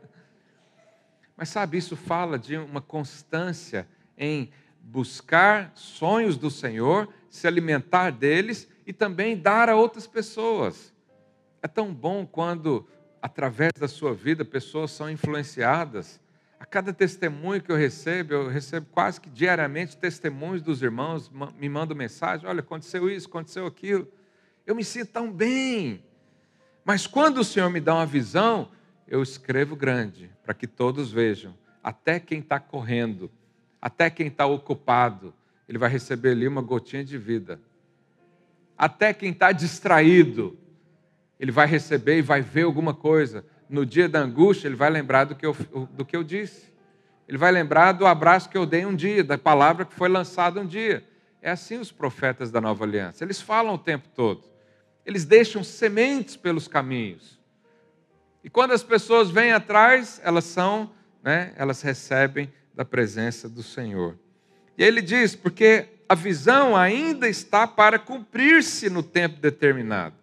Mas 1.36 1.50
sabe, 1.50 1.80
isso 1.80 1.96
fala 1.96 2.38
de 2.38 2.58
uma 2.58 2.82
constância 2.82 3.88
em 4.16 4.52
buscar 4.82 5.72
sonhos 5.76 6.38
do 6.38 6.50
Senhor, 6.50 7.08
se 7.30 7.48
alimentar 7.48 8.12
deles 8.12 8.68
e 8.86 8.92
também 8.92 9.38
dar 9.38 9.70
a 9.70 9.76
outras 9.76 10.08
pessoas. 10.08 10.94
É 11.62 11.68
tão 11.68 11.94
bom 11.94 12.26
quando, 12.26 12.88
através 13.22 13.72
da 13.80 13.88
sua 13.88 14.14
vida, 14.14 14.44
pessoas 14.44 14.92
são 14.92 15.10
influenciadas. 15.10 16.20
A 16.60 16.66
cada 16.66 16.92
testemunho 16.92 17.62
que 17.62 17.72
eu 17.72 17.76
recebo, 17.76 18.34
eu 18.34 18.48
recebo 18.50 18.88
quase 18.92 19.20
que 19.22 19.30
diariamente 19.30 19.98
testemunhos 19.98 20.62
dos 20.62 20.82
irmãos, 20.82 21.32
me 21.58 21.70
mandam 21.70 21.96
mensagem: 21.96 22.48
olha, 22.48 22.60
aconteceu 22.60 23.10
isso, 23.10 23.28
aconteceu 23.28 23.66
aquilo. 23.66 24.08
Eu 24.66 24.76
me 24.76 24.84
sinto 24.84 25.12
tão 25.12 25.32
bem 25.32 26.04
mas 26.84 27.06
quando 27.06 27.38
o 27.38 27.44
Senhor 27.44 27.70
me 27.70 27.80
dá 27.80 27.96
uma 27.96 28.06
visão, 28.06 28.70
eu 29.08 29.22
escrevo 29.22 29.76
grande, 29.76 30.32
para 30.44 30.54
que 30.54 30.66
todos 30.66 31.12
vejam. 31.12 31.56
Até 31.84 32.20
quem 32.20 32.40
está 32.40 32.60
correndo, 32.60 33.32
até 33.82 34.10
quem 34.10 34.28
está 34.28 34.46
ocupado, 34.46 35.34
ele 35.68 35.78
vai 35.78 35.90
receber 35.90 36.32
ali 36.32 36.48
uma 36.48 36.62
gotinha 36.62 37.04
de 37.04 37.18
vida. 37.18 37.60
Até 38.78 39.14
quem 39.14 39.32
está 39.32 39.52
distraído, 39.52 40.58
ele 41.40 41.52
vai 41.52 41.68
receber 41.68 42.20
e 42.20 42.22
vai 42.22 42.42
ver 42.42 42.64
alguma 42.64 42.94
coisa. 42.94 43.46
No 43.70 43.86
dia 43.86 44.08
da 44.08 44.20
angústia, 44.20 44.68
ele 44.68 44.76
vai 44.76 44.90
lembrar 44.90 45.24
do 45.26 45.36
que 45.36 45.46
eu, 45.46 45.56
do 45.92 46.06
que 46.06 46.16
eu 46.16 46.24
disse. 46.24 46.72
Ele 47.28 47.38
vai 47.38 47.52
lembrar 47.52 47.94
do 47.94 48.06
abraço 48.06 48.50
que 48.50 48.58
eu 48.58 48.66
dei 48.66 48.86
um 48.86 48.96
dia, 48.96 49.24
da 49.24 49.38
palavra 49.38 49.86
que 49.86 49.94
foi 49.94 50.10
lançada 50.10 50.60
um 50.60 50.66
dia. 50.66 51.04
É 51.42 51.50
assim 51.50 51.78
os 51.78 51.92
profetas 51.92 52.52
da 52.52 52.62
nova 52.62 52.84
aliança. 52.84 53.24
Eles 53.24 53.42
falam 53.42 53.74
o 53.74 53.78
tempo 53.78 54.08
todo 54.10 54.52
eles 55.06 55.26
deixam 55.26 55.64
sementes 55.64 56.36
pelos 56.36 56.68
caminhos. 56.68 57.40
E 58.44 58.50
quando 58.50 58.72
as 58.72 58.84
pessoas 58.84 59.30
vêm 59.30 59.52
atrás, 59.52 60.20
elas 60.24 60.46
são, 60.46 60.92
né, 61.24 61.54
elas 61.56 61.82
recebem 61.82 62.52
da 62.74 62.86
presença 62.86 63.50
do 63.50 63.64
Senhor. 63.64 64.18
E 64.78 64.84
ele 64.84 65.02
diz, 65.02 65.36
porque 65.36 65.88
a 66.08 66.16
visão 66.16 66.76
ainda 66.76 67.28
está 67.28 67.68
para 67.68 68.00
cumprir-se 68.00 68.90
no 68.90 69.04
tempo 69.04 69.40
determinado. 69.40 70.16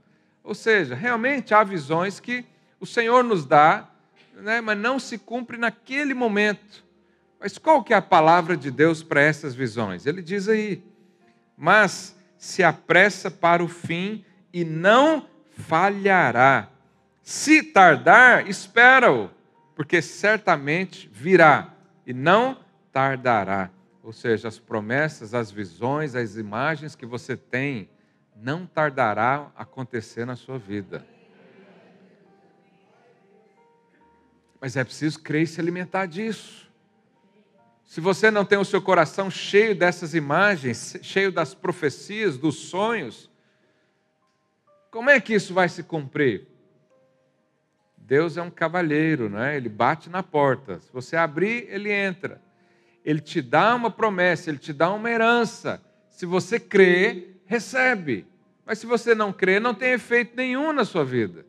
Ou 0.42 0.54
seja, 0.54 0.94
realmente 0.94 1.54
há 1.54 1.62
visões 1.62 2.20
que 2.20 2.44
o 2.80 2.87
Senhor 2.87 3.22
nos 3.22 3.44
dá, 3.44 3.88
né, 4.34 4.61
mas 4.61 4.78
não 4.78 4.98
se 4.98 5.18
cumpre 5.18 5.56
naquele 5.56 6.14
momento. 6.14 6.84
Mas 7.40 7.56
qual 7.56 7.82
que 7.84 7.92
é 7.92 7.96
a 7.96 8.02
palavra 8.02 8.56
de 8.56 8.70
Deus 8.70 9.02
para 9.02 9.20
essas 9.20 9.54
visões? 9.54 10.06
Ele 10.06 10.22
diz 10.22 10.48
aí: 10.48 10.82
"Mas 11.56 12.16
se 12.37 12.62
apressa 12.62 13.30
para 13.30 13.62
o 13.62 13.68
fim 13.68 14.24
e 14.52 14.64
não 14.64 15.26
falhará. 15.50 16.68
Se 17.22 17.62
tardar, 17.62 18.48
espera-o, 18.48 19.30
porque 19.74 20.00
certamente 20.00 21.11
virá 21.12 21.74
e 22.09 22.14
não 22.14 22.64
tardará. 22.90 23.71
Ou 24.03 24.14
seja, 24.14 24.49
as 24.49 24.59
promessas, 24.59 25.35
as 25.35 25.51
visões, 25.51 26.14
as 26.14 26.37
imagens 26.37 26.97
que 26.97 27.05
você 27.05 27.37
tem, 27.37 27.90
não 28.35 28.66
tardará 28.66 29.53
a 29.55 29.62
acontecer 29.62 30.25
na 30.25 30.35
sua 30.35 30.59
vida. 30.59 31.07
Mas 34.59 34.75
é 34.75 34.83
preciso 34.83 35.21
crer 35.21 35.42
e 35.42 35.47
se 35.47 35.61
alimentar 35.61 36.07
disso. 36.07 36.73
Se 37.85 38.01
você 38.01 38.31
não 38.31 38.44
tem 38.44 38.57
o 38.57 38.64
seu 38.64 38.81
coração 38.81 39.31
cheio 39.31 39.77
dessas 39.77 40.14
imagens, 40.14 40.97
cheio 41.03 41.31
das 41.31 41.53
profecias, 41.53 42.38
dos 42.38 42.57
sonhos, 42.71 43.31
como 44.90 45.11
é 45.11 45.21
que 45.21 45.35
isso 45.35 45.53
vai 45.53 45.68
se 45.68 45.83
cumprir? 45.83 46.49
Deus 48.09 48.38
é 48.38 48.42
um 48.42 48.51
cavalheiro, 48.51 49.29
não 49.29 49.38
é? 49.38 49.59
Ele 49.59 49.68
bate 49.68 50.09
na 50.09 50.23
porta. 50.23 50.81
Se 50.81 50.90
você 50.90 51.14
abrir, 51.14 51.66
ele 51.68 51.92
entra. 51.92 52.40
Ele 53.05 53.21
te 53.21 53.42
dá 53.42 53.75
uma 53.75 53.90
promessa, 53.90 54.49
ele 54.49 54.57
te 54.57 54.73
dá 54.73 54.90
uma 54.90 55.11
herança. 55.11 55.83
Se 56.09 56.25
você 56.25 56.59
crê, 56.59 57.35
recebe. 57.44 58.27
Mas 58.64 58.79
se 58.79 58.87
você 58.87 59.14
não 59.14 59.31
crê, 59.31 59.61
não 59.61 59.75
tem 59.75 59.92
efeito 59.92 60.35
nenhum 60.35 60.73
na 60.73 60.87
sua 60.87 61.05
vida. 61.05 61.44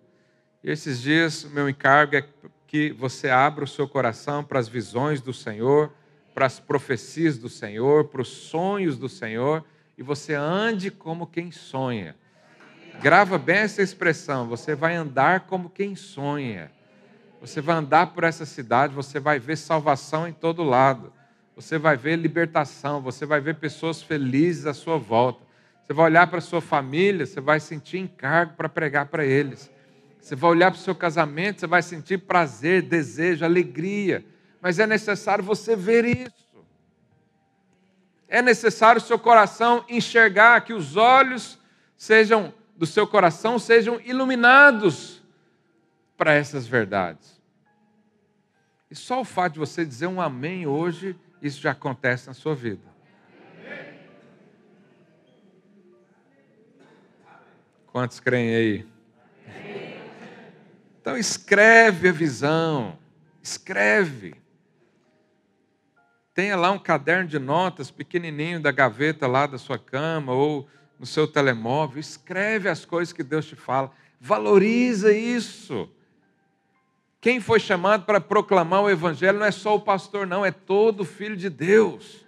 E 0.62 0.70
esses 0.70 1.02
dias, 1.02 1.46
o 1.46 1.50
meu 1.50 1.70
encargo 1.70 2.18
é 2.18 2.26
que 2.68 2.92
você 2.92 3.30
abra 3.30 3.64
o 3.64 3.68
seu 3.68 3.88
coração 3.88 4.44
para 4.44 4.60
as 4.60 4.68
visões 4.68 5.22
do 5.22 5.34
Senhor, 5.34 5.94
para 6.36 6.46
as 6.46 6.60
profecias 6.60 7.38
do 7.38 7.48
Senhor, 7.48 8.10
para 8.10 8.22
os 8.22 8.28
sonhos 8.28 8.98
do 8.98 9.08
Senhor, 9.08 9.64
e 9.98 10.04
você 10.04 10.34
ande 10.34 10.92
como 10.92 11.26
quem 11.26 11.54
sonha. 11.54 12.18
Grava 13.02 13.38
bem 13.38 13.60
essa 13.60 13.82
expressão. 13.82 14.48
Você 14.50 14.76
vai 14.76 14.96
andar 14.96 15.42
como 15.42 15.70
quem 15.70 15.96
sonha. 15.96 16.70
Você 17.40 17.62
vai 17.62 17.78
andar 17.78 18.08
por 18.08 18.26
essa 18.26 18.46
cidade, 18.46 18.94
você 18.94 19.22
vai 19.22 19.40
ver 19.40 19.56
salvação 19.56 20.28
em 20.28 20.34
todo 20.34 20.64
lado. 20.64 21.14
Você 21.56 21.78
vai 21.78 21.96
ver 21.96 22.18
libertação, 22.18 23.02
você 23.02 23.26
vai 23.26 23.40
ver 23.40 23.56
pessoas 23.56 24.02
felizes 24.02 24.66
à 24.66 24.74
sua 24.74 24.98
volta. 24.98 25.46
Você 25.82 25.94
vai 25.94 26.06
olhar 26.06 26.28
para 26.28 26.42
sua 26.42 26.60
família, 26.60 27.26
você 27.26 27.40
vai 27.40 27.62
sentir 27.62 28.00
encargo 28.00 28.56
para 28.56 28.68
pregar 28.68 29.06
para 29.06 29.26
eles. 29.26 29.72
Você 30.20 30.36
vai 30.36 30.52
olhar 30.52 30.70
para 30.70 30.78
o 30.78 30.82
seu 30.82 30.94
casamento, 30.94 31.62
você 31.62 31.68
vai 31.68 31.82
sentir 31.82 32.18
prazer, 32.18 32.82
desejo, 32.82 33.46
alegria. 33.46 34.26
Mas 34.62 34.78
é 34.78 34.86
necessário 34.86 35.44
você 35.44 35.74
ver 35.74 36.04
isso. 36.04 36.50
É 38.28 38.42
necessário 38.42 39.02
o 39.02 39.04
seu 39.04 39.18
coração 39.18 39.86
enxergar, 39.88 40.62
que 40.62 40.74
os 40.74 40.98
olhos 40.98 41.58
sejam 41.98 42.54
do 42.80 42.86
seu 42.86 43.06
coração 43.06 43.60
sejam 43.60 44.00
iluminados 44.00 45.22
para 46.16 46.34
essas 46.34 46.66
verdades. 46.66 47.38
E 48.90 48.96
só 48.96 49.20
o 49.20 49.26
fato 49.26 49.54
de 49.56 49.60
você 49.60 49.84
dizer 49.84 50.08
um 50.08 50.22
amém 50.22 50.66
hoje, 50.66 51.14
isso 51.42 51.60
já 51.60 51.72
acontece 51.72 52.28
na 52.28 52.34
sua 52.34 52.56
vida. 52.56 52.88
Quantos 57.88 58.22
creem 58.22 58.56
aí? 58.56 58.88
Então 61.02 61.18
escreve 61.18 62.08
a 62.08 62.14
visão, 62.14 62.98
escreve. 63.44 64.36
Tenha 66.34 66.56
lá 66.56 66.72
um 66.72 66.80
caderno 66.80 67.28
de 67.28 67.40
notas 67.40 67.92
pequenininho 67.92 68.62
da 68.62 68.72
gaveta 68.72 69.28
lá 69.28 69.46
da 69.46 69.58
sua 69.58 69.78
cama 69.78 70.32
ou 70.32 70.66
no 71.00 71.06
seu 71.06 71.26
telemóvel, 71.26 72.00
escreve 72.00 72.68
as 72.68 72.84
coisas 72.84 73.14
que 73.14 73.24
Deus 73.24 73.46
te 73.46 73.56
fala, 73.56 73.90
valoriza 74.20 75.14
isso. 75.14 75.90
Quem 77.22 77.40
foi 77.40 77.60
chamado 77.60 78.06
para 78.06 78.20
proclamar 78.20 78.84
o 78.84 78.90
Evangelho 78.90 79.40
não 79.40 79.46
é 79.46 79.52
só 79.52 79.76
o 79.76 79.80
pastor, 79.82 80.28
não, 80.28 80.46
é 80.46 80.52
todo 80.52 81.06
filho 81.06 81.38
de 81.38 81.50
Deus. 81.50 82.26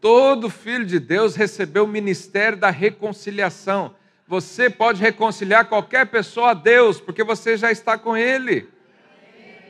Todo 0.00 0.50
filho 0.50 0.84
de 0.84 0.98
Deus 0.98 1.36
recebeu 1.36 1.84
o 1.84 1.88
ministério 1.88 2.58
da 2.58 2.70
reconciliação. 2.70 3.94
Você 4.26 4.70
pode 4.70 5.00
reconciliar 5.00 5.66
qualquer 5.66 6.06
pessoa 6.06 6.50
a 6.50 6.54
Deus, 6.54 7.00
porque 7.00 7.22
você 7.22 7.56
já 7.56 7.70
está 7.70 7.98
com 7.98 8.16
Ele. 8.16 8.68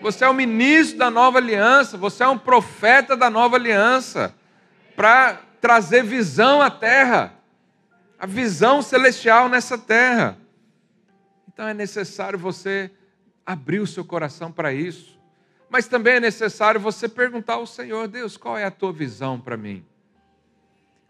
Você 0.01 0.25
é 0.25 0.29
o 0.29 0.35
ministro 0.35 0.99
da 0.99 1.11
nova 1.11 1.39
aliança, 1.39 1.97
você 1.97 2.23
é 2.23 2.29
um 2.29 2.39
profeta 2.39 3.17
da 3.17 3.29
nova 3.29 3.57
aliança, 3.57 4.35
para 4.97 5.41
trazer 5.61 6.03
visão 6.03 6.61
à 6.61 6.71
terra 6.71 7.42
a 8.23 8.27
visão 8.27 8.81
celestial 8.81 9.49
nessa 9.49 9.77
terra. 9.77 10.39
Então 11.53 11.67
é 11.67 11.75
necessário 11.75 12.39
você 12.39 12.89
abrir 13.45 13.81
o 13.81 13.87
seu 13.87 14.05
coração 14.05 14.53
para 14.53 14.73
isso. 14.73 15.21
Mas 15.69 15.89
também 15.89 16.15
é 16.15 16.21
necessário 16.21 16.81
você 16.81 17.09
perguntar 17.09 17.55
ao 17.55 17.67
Senhor: 17.67 18.07
Deus, 18.07 18.37
qual 18.37 18.57
é 18.57 18.65
a 18.65 18.71
tua 18.71 18.93
visão 18.93 19.41
para 19.41 19.57
mim? 19.57 19.85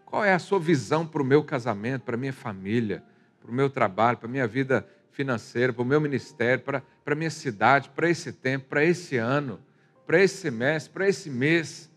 Qual 0.06 0.24
é 0.24 0.32
a 0.32 0.38
sua 0.38 0.58
visão 0.58 1.06
para 1.06 1.20
o 1.20 1.24
meu 1.24 1.44
casamento, 1.44 2.00
para 2.00 2.14
a 2.14 2.18
minha 2.18 2.32
família, 2.32 3.04
para 3.42 3.50
o 3.50 3.54
meu 3.54 3.68
trabalho, 3.68 4.16
para 4.16 4.26
a 4.26 4.32
minha 4.32 4.46
vida 4.46 4.88
financeira, 5.10 5.70
para 5.70 5.82
o 5.82 5.86
meu 5.86 6.00
ministério, 6.00 6.64
para, 6.64 6.82
para 7.04 7.12
a 7.12 7.16
minha 7.16 7.30
cidade, 7.30 7.90
para 7.90 8.08
esse 8.08 8.32
tempo, 8.32 8.68
para 8.70 8.82
esse 8.82 9.18
ano, 9.18 9.60
para 10.06 10.18
esse 10.22 10.38
semestre, 10.38 10.90
para 10.90 11.06
esse 11.06 11.28
mês? 11.28 11.90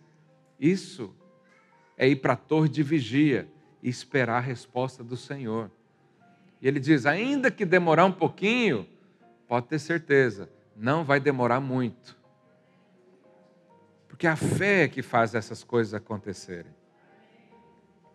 Isso 0.59 1.15
é 1.97 2.05
ir 2.05 2.17
para 2.17 2.33
a 2.33 2.37
torre 2.37 2.67
de 2.67 2.83
vigia 2.83 3.54
e 3.81 3.89
esperar 3.89 4.37
a 4.37 4.41
resposta 4.41 5.03
do 5.03 5.17
Senhor. 5.17 5.69
E 6.61 6.67
ele 6.67 6.79
diz: 6.79 7.05
ainda 7.05 7.51
que 7.51 7.65
demorar 7.65 8.05
um 8.05 8.11
pouquinho, 8.11 8.87
pode 9.47 9.67
ter 9.67 9.79
certeza, 9.79 10.49
não 10.75 11.03
vai 11.03 11.19
demorar 11.19 11.59
muito. 11.59 12.17
Porque 14.07 14.27
a 14.27 14.35
fé 14.35 14.83
é 14.83 14.87
que 14.87 15.01
faz 15.01 15.35
essas 15.35 15.63
coisas 15.63 15.93
acontecerem. 15.93 16.71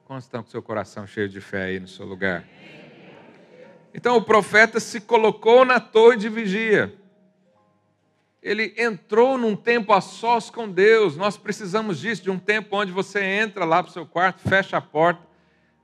Quantos 0.04 0.24
estão 0.24 0.42
com 0.42 0.50
seu 0.50 0.62
coração 0.62 1.06
cheio 1.06 1.28
de 1.28 1.40
fé 1.40 1.64
aí 1.64 1.78
no 1.78 1.86
seu 1.86 2.04
lugar? 2.06 2.44
Então 3.94 4.16
o 4.16 4.22
profeta 4.22 4.80
se 4.80 5.00
colocou 5.00 5.64
na 5.64 5.78
torre 5.78 6.16
de 6.16 6.28
vigia. 6.28 6.94
Ele 8.42 8.74
entrou 8.78 9.36
num 9.36 9.54
tempo 9.54 9.92
a 9.92 10.00
sós 10.00 10.48
com 10.48 10.68
Deus. 10.68 11.16
Nós 11.16 11.36
precisamos 11.36 11.98
disso, 11.98 12.22
de 12.22 12.30
um 12.30 12.38
tempo 12.38 12.76
onde 12.76 12.90
você 12.90 13.22
entra 13.22 13.64
lá 13.64 13.82
para 13.82 13.90
o 13.90 13.92
seu 13.92 14.06
quarto, 14.06 14.40
fecha 14.48 14.78
a 14.78 14.80
porta, 14.80 15.20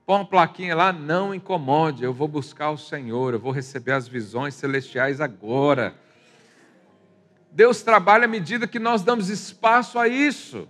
põe 0.06 0.20
uma 0.20 0.24
plaquinha 0.24 0.76
lá, 0.76 0.92
não 0.92 1.34
incomode, 1.34 2.04
eu 2.04 2.14
vou 2.14 2.28
buscar 2.28 2.70
o 2.70 2.78
Senhor, 2.78 3.34
eu 3.34 3.40
vou 3.40 3.50
receber 3.50 3.90
as 3.90 4.06
visões 4.06 4.54
celestiais 4.54 5.20
agora. 5.20 5.96
Deus 7.50 7.82
trabalha 7.82 8.26
à 8.26 8.28
medida 8.28 8.68
que 8.68 8.78
nós 8.78 9.02
damos 9.02 9.28
espaço 9.28 9.98
a 9.98 10.06
isso. 10.06 10.68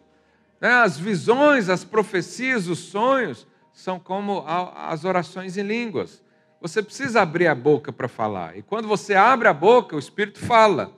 Né? 0.59 0.71
As 0.71 0.99
visões, 0.99 1.69
as 1.69 1.85
profecias, 1.85 2.67
os 2.67 2.79
sonhos 2.79 3.47
são 3.75 4.01
como 4.01 4.43
as 4.47 5.05
orações 5.05 5.59
em 5.59 5.63
línguas. 5.63 6.23
Você 6.59 6.83
precisa 6.83 7.21
abrir 7.21 7.47
a 7.47 7.55
boca 7.55 7.93
para 7.93 8.09
falar. 8.09 8.57
E 8.57 8.63
quando 8.63 8.89
você 8.89 9.15
abre 9.15 9.49
a 9.49 9.53
boca, 9.53 9.95
o 9.95 9.99
Espírito 9.99 10.39
fala. 10.39 10.93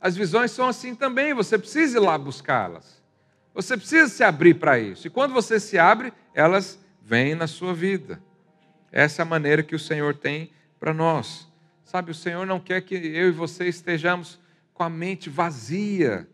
As 0.00 0.16
visões 0.16 0.50
são 0.50 0.66
assim 0.66 0.96
também, 0.96 1.32
você 1.32 1.56
precisa 1.56 1.98
ir 1.98 2.00
lá 2.00 2.18
buscá-las. 2.18 3.00
Você 3.54 3.76
precisa 3.76 4.08
se 4.08 4.24
abrir 4.24 4.54
para 4.54 4.80
isso. 4.80 5.06
E 5.06 5.10
quando 5.10 5.32
você 5.32 5.60
se 5.60 5.78
abre, 5.78 6.12
elas 6.34 6.84
vêm 7.06 7.36
na 7.36 7.46
sua 7.46 7.72
vida. 7.72 8.20
Essa 8.90 9.22
é 9.22 9.24
a 9.24 9.26
maneira 9.26 9.62
que 9.62 9.76
o 9.76 9.78
Senhor 9.78 10.12
tem 10.12 10.50
para 10.80 10.92
nós. 10.92 11.46
Sabe, 11.84 12.10
o 12.10 12.14
Senhor 12.14 12.44
não 12.44 12.58
quer 12.58 12.80
que 12.80 12.96
eu 12.96 13.28
e 13.28 13.30
você 13.30 13.68
estejamos 13.68 14.40
com 14.74 14.82
a 14.82 14.90
mente 14.90 15.30
vazia. 15.30 16.28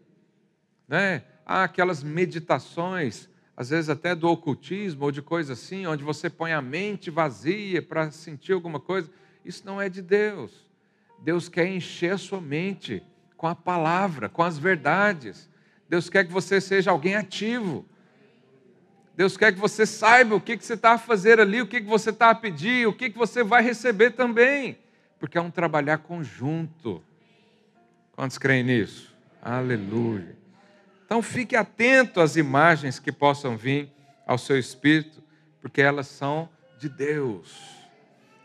Né? 0.89 1.25
Há 1.45 1.65
aquelas 1.65 2.03
meditações, 2.03 3.29
às 3.55 3.69
vezes 3.69 3.91
até 3.91 4.15
do 4.15 4.27
ocultismo 4.31 5.05
ou 5.05 5.13
de 5.13 5.21
coisa 5.21 5.53
assim, 5.53 5.87
onde 5.87 6.03
você 6.03 6.31
põe 6.31 6.53
a 6.53 6.63
mente 6.63 7.11
vazia 7.11 7.83
para 7.83 8.11
sentir 8.11 8.55
alguma 8.55 8.81
coisa. 8.81 9.11
Isso 9.45 9.67
não 9.67 9.79
é 9.79 9.91
de 9.91 10.01
Deus. 10.01 10.67
Deus 11.23 11.51
quer 11.51 11.67
encher 11.67 12.15
a 12.15 12.19
sua 12.19 12.41
mente 12.41 13.03
com 13.37 13.47
a 13.47 13.55
palavra, 13.55 14.27
com 14.31 14.43
as 14.43 14.57
verdades. 14.57 15.51
Deus 15.87 16.09
quer 16.09 16.25
que 16.25 16.33
você 16.33 16.63
seja 16.63 16.91
alguém 16.91 17.15
ativo. 17.15 17.85
Deus 19.17 19.37
quer 19.37 19.53
que 19.53 19.61
você 19.61 19.85
saiba 19.85 20.35
o 20.35 20.41
que, 20.41 20.57
que 20.57 20.65
você 20.65 20.75
está 20.75 20.93
a 20.93 20.99
fazer 20.99 21.39
ali, 21.41 21.61
o 21.61 21.67
que, 21.67 21.81
que 21.81 21.87
você 21.87 22.11
está 22.11 22.31
a 22.31 22.35
pedir, 22.35 22.87
o 22.87 22.93
que, 22.93 23.11
que 23.11 23.19
você 23.19 23.45
vai 23.45 23.63
receber 23.63 24.13
também. 24.13 24.79
Porque 25.19 25.37
é 25.37 25.41
um 25.41 25.51
trabalhar 25.51 25.99
conjunto. 25.99 27.03
Quantos 28.13 28.39
creem 28.39 28.65
nisso? 28.65 29.15
Aleluia. 29.41 30.37
Então 31.05 31.23
fique 31.23 31.55
atento 31.55 32.21
às 32.21 32.37
imagens 32.37 32.99
que 32.99 33.13
possam 33.13 33.57
vir 33.57 33.91
ao 34.27 34.39
seu 34.39 34.59
espírito, 34.59 35.23
porque 35.61 35.83
elas 35.83 36.07
são 36.07 36.49
de 36.79 36.89
Deus. 36.89 37.55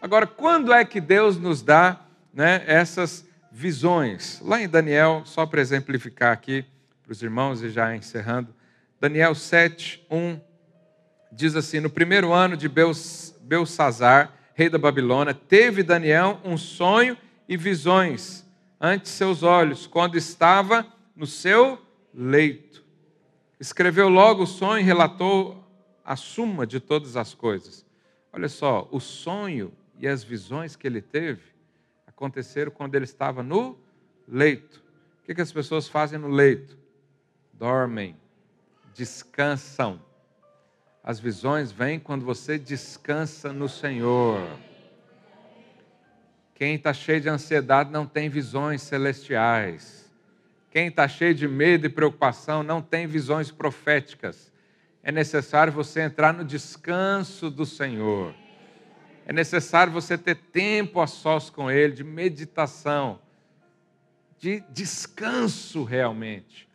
Agora, 0.01 0.27
quando 0.27 0.73
é 0.73 0.83
que 0.83 0.99
Deus 0.99 1.37
nos 1.37 1.61
dá 1.61 2.01
né, 2.33 2.63
essas 2.67 3.27
visões. 3.51 4.39
Lá 4.43 4.61
em 4.61 4.69
Daniel, 4.69 5.23
só 5.25 5.43
para 5.47 5.59
exemplificar 5.59 6.31
aqui 6.31 6.63
para 7.01 7.11
os 7.11 7.23
irmãos 7.23 7.63
e 7.63 7.69
já 7.71 7.95
encerrando, 7.95 8.53
Daniel 9.01 9.33
7, 9.33 10.05
1 10.11 10.39
diz 11.31 11.55
assim: 11.55 11.79
No 11.79 11.89
primeiro 11.89 12.33
ano 12.33 12.55
de 12.57 12.69
Belsazar, 12.69 14.33
rei 14.53 14.69
da 14.69 14.77
Babilônia, 14.77 15.33
teve 15.33 15.83
Daniel 15.83 16.39
um 16.43 16.57
sonho 16.57 17.17
e 17.47 17.55
visões 17.55 18.45
ante 18.79 19.09
seus 19.09 19.43
olhos, 19.43 19.87
quando 19.87 20.15
estava 20.17 20.85
no 21.15 21.25
seu 21.25 21.81
leito. 22.13 22.83
Escreveu 23.59 24.07
logo 24.07 24.43
o 24.43 24.47
sonho 24.47 24.81
e 24.81 24.85
relatou 24.85 25.63
a 26.05 26.15
suma 26.15 26.65
de 26.65 26.79
todas 26.79 27.17
as 27.17 27.33
coisas. 27.33 27.85
Olha 28.31 28.47
só, 28.47 28.87
o 28.91 28.99
sonho 28.99 29.73
e 29.99 30.07
as 30.07 30.23
visões 30.23 30.75
que 30.75 30.85
ele 30.85 31.01
teve 31.01 31.41
aconteceram 32.05 32.71
quando 32.71 32.95
ele 32.95 33.05
estava 33.05 33.41
no 33.41 33.77
leito. 34.27 34.83
O 35.21 35.25
que, 35.25 35.35
que 35.35 35.41
as 35.41 35.51
pessoas 35.51 35.87
fazem 35.87 36.19
no 36.19 36.27
leito? 36.27 36.77
Dormem, 37.53 38.15
descansam. 38.93 39.99
As 41.07 41.21
visões 41.21 41.71
vêm 41.71 42.01
quando 42.01 42.25
você 42.25 42.59
descansa 42.59 43.53
no 43.53 43.69
Senhor. 43.69 44.45
Quem 46.53 46.75
está 46.75 46.93
cheio 46.93 47.21
de 47.21 47.29
ansiedade 47.29 47.89
não 47.89 48.05
tem 48.05 48.27
visões 48.27 48.81
celestiais. 48.81 50.11
Quem 50.69 50.87
está 50.87 51.07
cheio 51.07 51.33
de 51.33 51.47
medo 51.47 51.85
e 51.85 51.89
preocupação 51.89 52.61
não 52.61 52.81
tem 52.81 53.07
visões 53.07 53.49
proféticas. 53.49 54.51
É 55.01 55.09
necessário 55.09 55.71
você 55.71 56.01
entrar 56.01 56.33
no 56.33 56.43
descanso 56.43 57.49
do 57.49 57.65
Senhor. 57.65 58.35
É 59.25 59.31
necessário 59.31 59.93
você 59.93 60.17
ter 60.17 60.35
tempo 60.35 60.99
a 60.99 61.07
sós 61.07 61.49
com 61.49 61.71
Ele, 61.71 61.93
de 61.93 62.03
meditação, 62.03 63.21
de 64.37 64.61
descanso 64.71 65.85
realmente. 65.85 66.66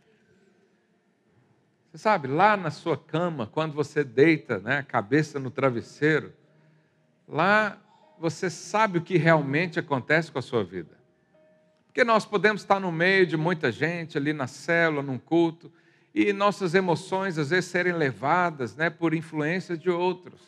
Você 1.92 1.98
sabe, 1.98 2.26
lá 2.26 2.56
na 2.56 2.70
sua 2.70 2.96
cama, 2.96 3.46
quando 3.46 3.74
você 3.74 4.02
deita 4.02 4.58
né, 4.58 4.78
a 4.78 4.82
cabeça 4.82 5.38
no 5.38 5.50
travesseiro, 5.50 6.32
lá 7.28 7.76
você 8.18 8.48
sabe 8.48 8.96
o 8.96 9.02
que 9.02 9.18
realmente 9.18 9.78
acontece 9.78 10.32
com 10.32 10.38
a 10.38 10.42
sua 10.42 10.64
vida. 10.64 10.96
Porque 11.84 12.02
nós 12.02 12.24
podemos 12.24 12.62
estar 12.62 12.80
no 12.80 12.90
meio 12.90 13.26
de 13.26 13.36
muita 13.36 13.70
gente, 13.70 14.16
ali 14.16 14.32
na 14.32 14.46
célula, 14.46 15.02
num 15.02 15.18
culto, 15.18 15.70
e 16.14 16.32
nossas 16.32 16.74
emoções 16.74 17.36
às 17.36 17.50
vezes 17.50 17.70
serem 17.70 17.92
levadas 17.92 18.74
né, 18.74 18.88
por 18.88 19.12
influência 19.12 19.76
de 19.76 19.90
outros. 19.90 20.40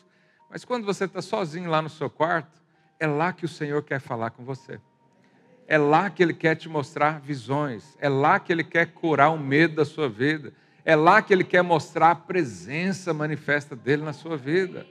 Mas 0.49 0.65
quando 0.65 0.83
você 0.83 1.05
está 1.05 1.21
sozinho 1.21 1.69
lá 1.69 1.79
no 1.79 1.89
seu 1.89 2.09
quarto, 2.09 2.59
é 2.99 3.05
lá 3.05 3.31
que 3.31 3.45
o 3.45 3.49
Senhor 3.49 3.83
quer 3.83 3.99
falar 3.99 4.31
com 4.31 4.43
você. 4.43 4.79
É 5.67 5.77
lá 5.77 6.09
que 6.09 6.23
Ele 6.23 6.33
quer 6.33 6.55
te 6.55 6.67
mostrar 6.67 7.19
visões. 7.19 7.95
É 7.99 8.09
lá 8.09 8.39
que 8.39 8.51
Ele 8.51 8.63
quer 8.63 8.87
curar 8.87 9.29
o 9.29 9.37
medo 9.37 9.75
da 9.75 9.85
sua 9.85 10.09
vida. 10.09 10.51
É 10.85 10.95
lá 10.95 11.19
que 11.21 11.33
Ele 11.33 11.43
quer 11.43 11.63
mostrar 11.63 12.11
a 12.11 12.15
presença 12.15 13.11
manifesta 13.11 13.75
dele 13.75 14.03
na 14.03 14.13
sua 14.13 14.37
vida. 14.37 14.85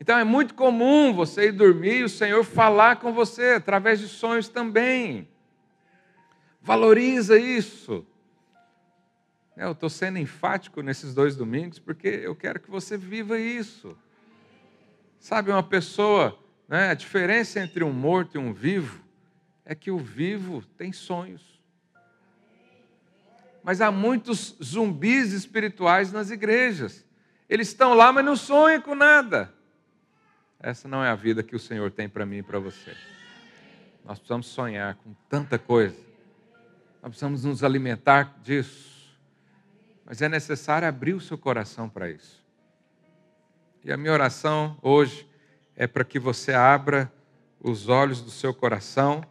Então 0.00 0.18
é 0.18 0.24
muito 0.24 0.54
comum 0.54 1.14
você 1.14 1.48
ir 1.48 1.52
dormir 1.52 2.00
e 2.00 2.04
o 2.04 2.08
Senhor 2.08 2.44
falar 2.44 2.96
com 2.96 3.12
você 3.12 3.52
através 3.52 4.00
de 4.00 4.08
sonhos 4.08 4.48
também. 4.48 5.28
Valoriza 6.60 7.38
isso. 7.38 8.04
Eu 9.56 9.70
estou 9.70 9.88
sendo 9.88 10.18
enfático 10.18 10.82
nesses 10.82 11.14
dois 11.14 11.36
domingos 11.36 11.78
porque 11.78 12.08
eu 12.08 12.34
quero 12.34 12.58
que 12.58 12.68
você 12.68 12.98
viva 12.98 13.38
isso. 13.38 13.96
Sabe, 15.20 15.52
uma 15.52 15.62
pessoa, 15.62 16.36
né, 16.68 16.90
a 16.90 16.94
diferença 16.94 17.60
entre 17.60 17.84
um 17.84 17.92
morto 17.92 18.34
e 18.34 18.38
um 18.38 18.52
vivo 18.52 19.00
é 19.64 19.76
que 19.76 19.92
o 19.92 19.98
vivo 19.98 20.60
tem 20.76 20.92
sonhos. 20.92 21.53
Mas 23.64 23.80
há 23.80 23.90
muitos 23.90 24.56
zumbis 24.62 25.32
espirituais 25.32 26.12
nas 26.12 26.30
igrejas. 26.30 27.04
Eles 27.48 27.68
estão 27.68 27.94
lá, 27.94 28.12
mas 28.12 28.24
não 28.24 28.36
sonham 28.36 28.80
com 28.80 28.94
nada. 28.94 29.52
Essa 30.60 30.86
não 30.86 31.02
é 31.02 31.08
a 31.08 31.14
vida 31.16 31.42
que 31.42 31.56
o 31.56 31.58
Senhor 31.58 31.90
tem 31.90 32.08
para 32.08 32.24
mim 32.24 32.38
e 32.38 32.42
para 32.42 32.60
você. 32.60 32.94
Nós 34.04 34.18
precisamos 34.18 34.46
sonhar 34.46 34.94
com 34.96 35.14
tanta 35.28 35.58
coisa. 35.58 35.96
Nós 37.02 37.10
precisamos 37.10 37.44
nos 37.44 37.64
alimentar 37.64 38.38
disso 38.42 38.94
mas 40.04 40.20
é 40.20 40.28
necessário 40.28 40.86
abrir 40.86 41.14
o 41.14 41.20
seu 41.20 41.38
coração 41.38 41.88
para 41.88 42.10
isso. 42.10 42.42
E 43.82 43.92
a 43.92 43.96
minha 43.96 44.12
oração 44.12 44.76
hoje 44.82 45.28
é 45.76 45.86
para 45.86 46.04
que 46.04 46.18
você 46.18 46.52
abra 46.52 47.10
os 47.60 47.88
olhos 47.88 48.20
do 48.20 48.30
seu 48.30 48.52
coração, 48.52 49.24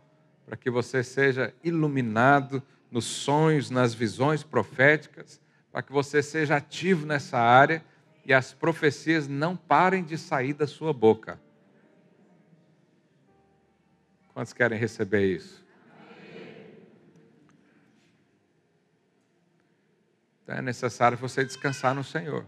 para 0.46 0.58
que 0.58 0.70
você 0.70 1.04
seja 1.04 1.54
iluminado 1.64 2.62
nos 2.94 3.06
sonhos, 3.06 3.72
nas 3.72 3.92
visões 3.96 4.44
proféticas, 4.44 5.42
para 5.72 5.82
que 5.82 5.92
você 5.92 6.22
seja 6.22 6.58
ativo 6.58 7.08
nessa 7.08 7.40
área 7.40 7.84
e 8.24 8.32
as 8.32 8.54
profecias 8.54 9.28
não 9.28 9.58
parem 9.58 10.04
de 10.04 10.16
sair 10.16 10.54
da 10.54 10.68
sua 10.68 10.94
boca. 10.94 11.42
Quantos 14.32 14.54
querem 14.54 14.78
receber 14.78 15.26
isso? 15.26 15.66
Então 20.44 20.56
é 20.56 20.62
necessário 20.62 21.18
você 21.18 21.44
descansar 21.44 21.96
no 21.96 22.04
Senhor. 22.04 22.46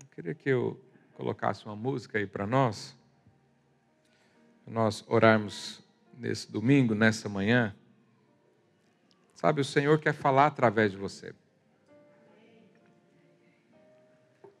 Eu 0.00 0.06
queria 0.10 0.34
que 0.34 0.48
eu 0.48 0.84
colocasse 1.14 1.64
uma 1.64 1.76
música 1.76 2.18
aí 2.18 2.26
para 2.26 2.48
nós, 2.48 2.96
nós 4.66 5.04
orarmos 5.06 5.80
nesse 6.18 6.50
domingo, 6.50 6.96
nessa 6.96 7.28
manhã. 7.28 7.72
Sabe, 9.42 9.60
o 9.60 9.64
Senhor 9.64 9.98
quer 9.98 10.14
falar 10.14 10.46
através 10.46 10.92
de 10.92 10.96
você. 10.96 11.34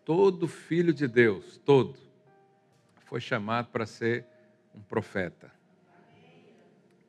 Todo 0.04 0.48
filho 0.48 0.92
de 0.92 1.06
Deus, 1.06 1.56
todo, 1.64 1.96
foi 3.04 3.20
chamado 3.20 3.68
para 3.68 3.86
ser 3.86 4.26
um 4.74 4.80
profeta. 4.80 5.52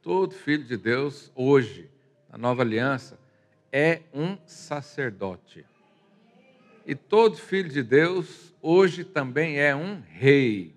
Todo 0.04 0.36
filho 0.36 0.64
de 0.64 0.78
Deus, 0.78 1.32
hoje, 1.34 1.90
na 2.30 2.38
nova 2.38 2.62
aliança, 2.62 3.18
é 3.72 4.04
um 4.14 4.38
sacerdote. 4.46 5.66
E 6.86 6.94
todo 6.94 7.38
filho 7.38 7.70
de 7.70 7.82
Deus, 7.82 8.54
hoje, 8.62 9.04
também 9.04 9.58
é 9.58 9.76
um 9.76 10.00
rei. 10.00 10.76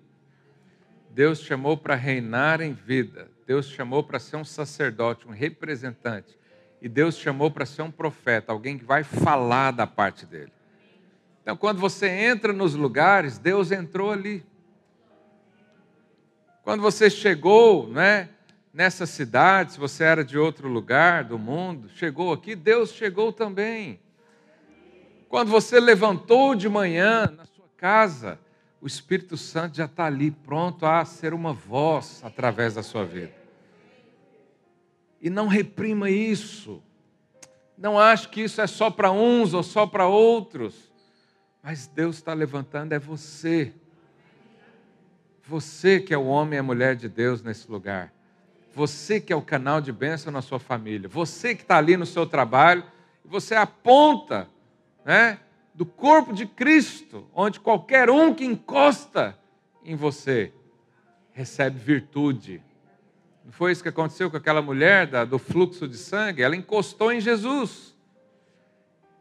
Deus 1.11 1.43
chamou 1.43 1.77
para 1.77 1.93
reinar 1.93 2.59
em 2.59 2.73
vida. 2.73 3.29
Deus 3.45 3.67
chamou 3.67 4.03
para 4.03 4.17
ser 4.17 4.37
um 4.37 4.43
sacerdote, 4.43 5.27
um 5.27 5.31
representante. 5.31 6.35
E 6.81 6.87
Deus 6.87 7.17
chamou 7.17 7.49
para 7.49 7.65
ser 7.65 7.81
um 7.81 7.91
profeta, 7.91 8.51
alguém 8.51 8.77
que 8.77 8.85
vai 8.85 9.03
falar 9.03 9.71
da 9.71 9.87
parte 9.87 10.25
dele. 10.25 10.51
Então, 11.41 11.55
quando 11.55 11.79
você 11.79 12.07
entra 12.07 12.51
nos 12.51 12.75
lugares, 12.75 13.37
Deus 13.37 13.71
entrou 13.71 14.11
ali. 14.11 14.45
Quando 16.61 16.81
você 16.81 17.09
chegou, 17.09 17.87
né, 17.87 18.29
nessa 18.73 19.05
cidade, 19.05 19.71
se 19.71 19.79
você 19.79 20.03
era 20.03 20.25
de 20.25 20.37
outro 20.37 20.67
lugar 20.67 21.23
do 21.23 21.39
mundo, 21.39 21.89
chegou 21.89 22.33
aqui, 22.33 22.55
Deus 22.55 22.91
chegou 22.91 23.31
também. 23.31 23.99
Quando 25.29 25.49
você 25.49 25.79
levantou 25.79 26.53
de 26.53 26.67
manhã 26.67 27.33
na 27.35 27.45
sua 27.45 27.69
casa, 27.77 28.37
o 28.81 28.85
Espírito 28.85 29.37
Santo 29.37 29.77
já 29.77 29.85
está 29.85 30.05
ali, 30.05 30.31
pronto 30.31 30.85
a 30.85 31.03
ser 31.05 31.33
uma 31.33 31.53
voz 31.53 32.21
através 32.23 32.75
da 32.75 32.83
sua 32.83 33.05
vida. 33.05 33.36
E 35.21 35.29
não 35.29 35.47
reprima 35.47 36.09
isso. 36.09 36.81
Não 37.77 37.99
ache 37.99 38.27
que 38.27 38.41
isso 38.41 38.59
é 38.59 38.67
só 38.67 38.89
para 38.89 39.11
uns 39.11 39.53
ou 39.53 39.63
só 39.63 39.85
para 39.85 40.07
outros. 40.07 40.91
Mas 41.61 41.87
Deus 41.87 42.15
está 42.15 42.33
levantando 42.33 42.93
é 42.93 42.99
você. 42.99 43.73
Você 45.43 45.99
que 45.99 46.13
é 46.13 46.17
o 46.17 46.25
homem 46.25 46.57
e 46.57 46.59
a 46.59 46.63
mulher 46.63 46.95
de 46.95 47.07
Deus 47.07 47.41
nesse 47.41 47.69
lugar. 47.69 48.13
Você 48.73 49.19
que 49.19 49.31
é 49.31 49.35
o 49.35 49.41
canal 49.41 49.81
de 49.81 49.91
bênção 49.91 50.31
na 50.31 50.41
sua 50.41 50.59
família. 50.59 51.09
Você 51.09 51.55
que 51.55 51.61
está 51.61 51.77
ali 51.77 51.97
no 51.97 52.05
seu 52.05 52.25
trabalho. 52.25 52.83
Você 53.23 53.55
aponta 53.55 54.47
né, 55.03 55.39
do 55.73 55.85
corpo 55.85 56.33
de 56.33 56.45
Cristo, 56.45 57.27
onde 57.33 57.59
qualquer 57.59 58.09
um 58.09 58.33
que 58.33 58.45
encosta 58.45 59.37
em 59.83 59.95
você 59.95 60.51
recebe 61.31 61.77
virtude. 61.77 62.61
Não 63.47 63.53
foi 63.53 63.71
isso 63.71 63.81
que 63.81 63.87
aconteceu 63.87 64.29
com 64.29 64.35
aquela 64.35 64.61
mulher 64.61 65.07
da, 65.07 65.23
do 65.23 65.39
fluxo 65.39 65.87
de 65.87 65.95
sangue? 65.97 66.43
Ela 66.43 66.53
encostou 66.53 67.13
em 67.13 67.21
Jesus. 67.21 67.95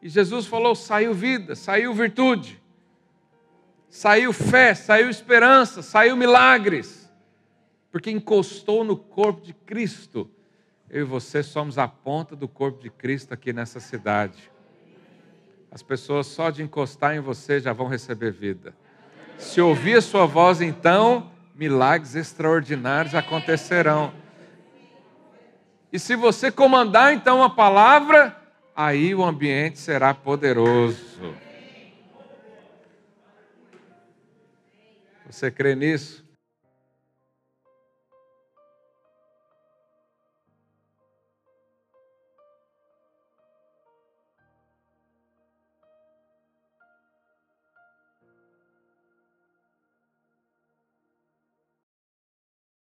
E 0.03 0.09
Jesus 0.09 0.47
falou: 0.47 0.75
saiu 0.75 1.15
vida, 1.15 1.55
saiu 1.55 1.95
virtude, 1.95 2.61
saiu 3.89 4.33
fé, 4.33 4.75
saiu 4.75 5.09
esperança, 5.09 5.81
saiu 5.81 6.17
milagres, 6.17 7.09
porque 7.93 8.11
encostou 8.11 8.83
no 8.83 8.97
corpo 8.97 9.43
de 9.43 9.55
Cristo. 9.55 10.29
Eu 10.91 11.03
e 11.03 11.05
você 11.05 11.41
somos 11.41 11.79
a 11.79 11.87
ponta 11.87 12.35
do 12.35 12.49
corpo 12.49 12.83
de 12.83 12.91
Cristo 12.91 13.33
aqui 13.33 13.53
nessa 13.53 13.79
cidade. 13.79 14.51
As 15.71 15.85
pessoas 15.85 16.27
só 16.27 16.51
de 16.51 16.65
encostar 16.65 17.15
em 17.15 17.21
você 17.21 17.61
já 17.61 17.73
vão 17.73 17.87
receber 17.87 18.33
vida. 18.33 18.75
Se 19.39 19.61
ouvir 19.61 19.99
a 19.99 20.03
sua 20.03 20.27
voz, 20.27 20.61
então, 20.61 21.31
milagres 21.57 22.15
extraordinários 22.15 23.15
acontecerão. 23.15 24.13
E 25.91 25.99
se 25.99 26.15
você 26.15 26.53
comandar 26.53 27.15
então 27.15 27.43
a 27.43 27.49
palavra, 27.49 28.37
aí 28.75 29.15
o 29.15 29.25
ambiente 29.25 29.79
será 29.79 30.13
poderoso. 30.13 31.35
Você 35.25 35.51
crê 35.51 35.75
nisso? 35.75 36.26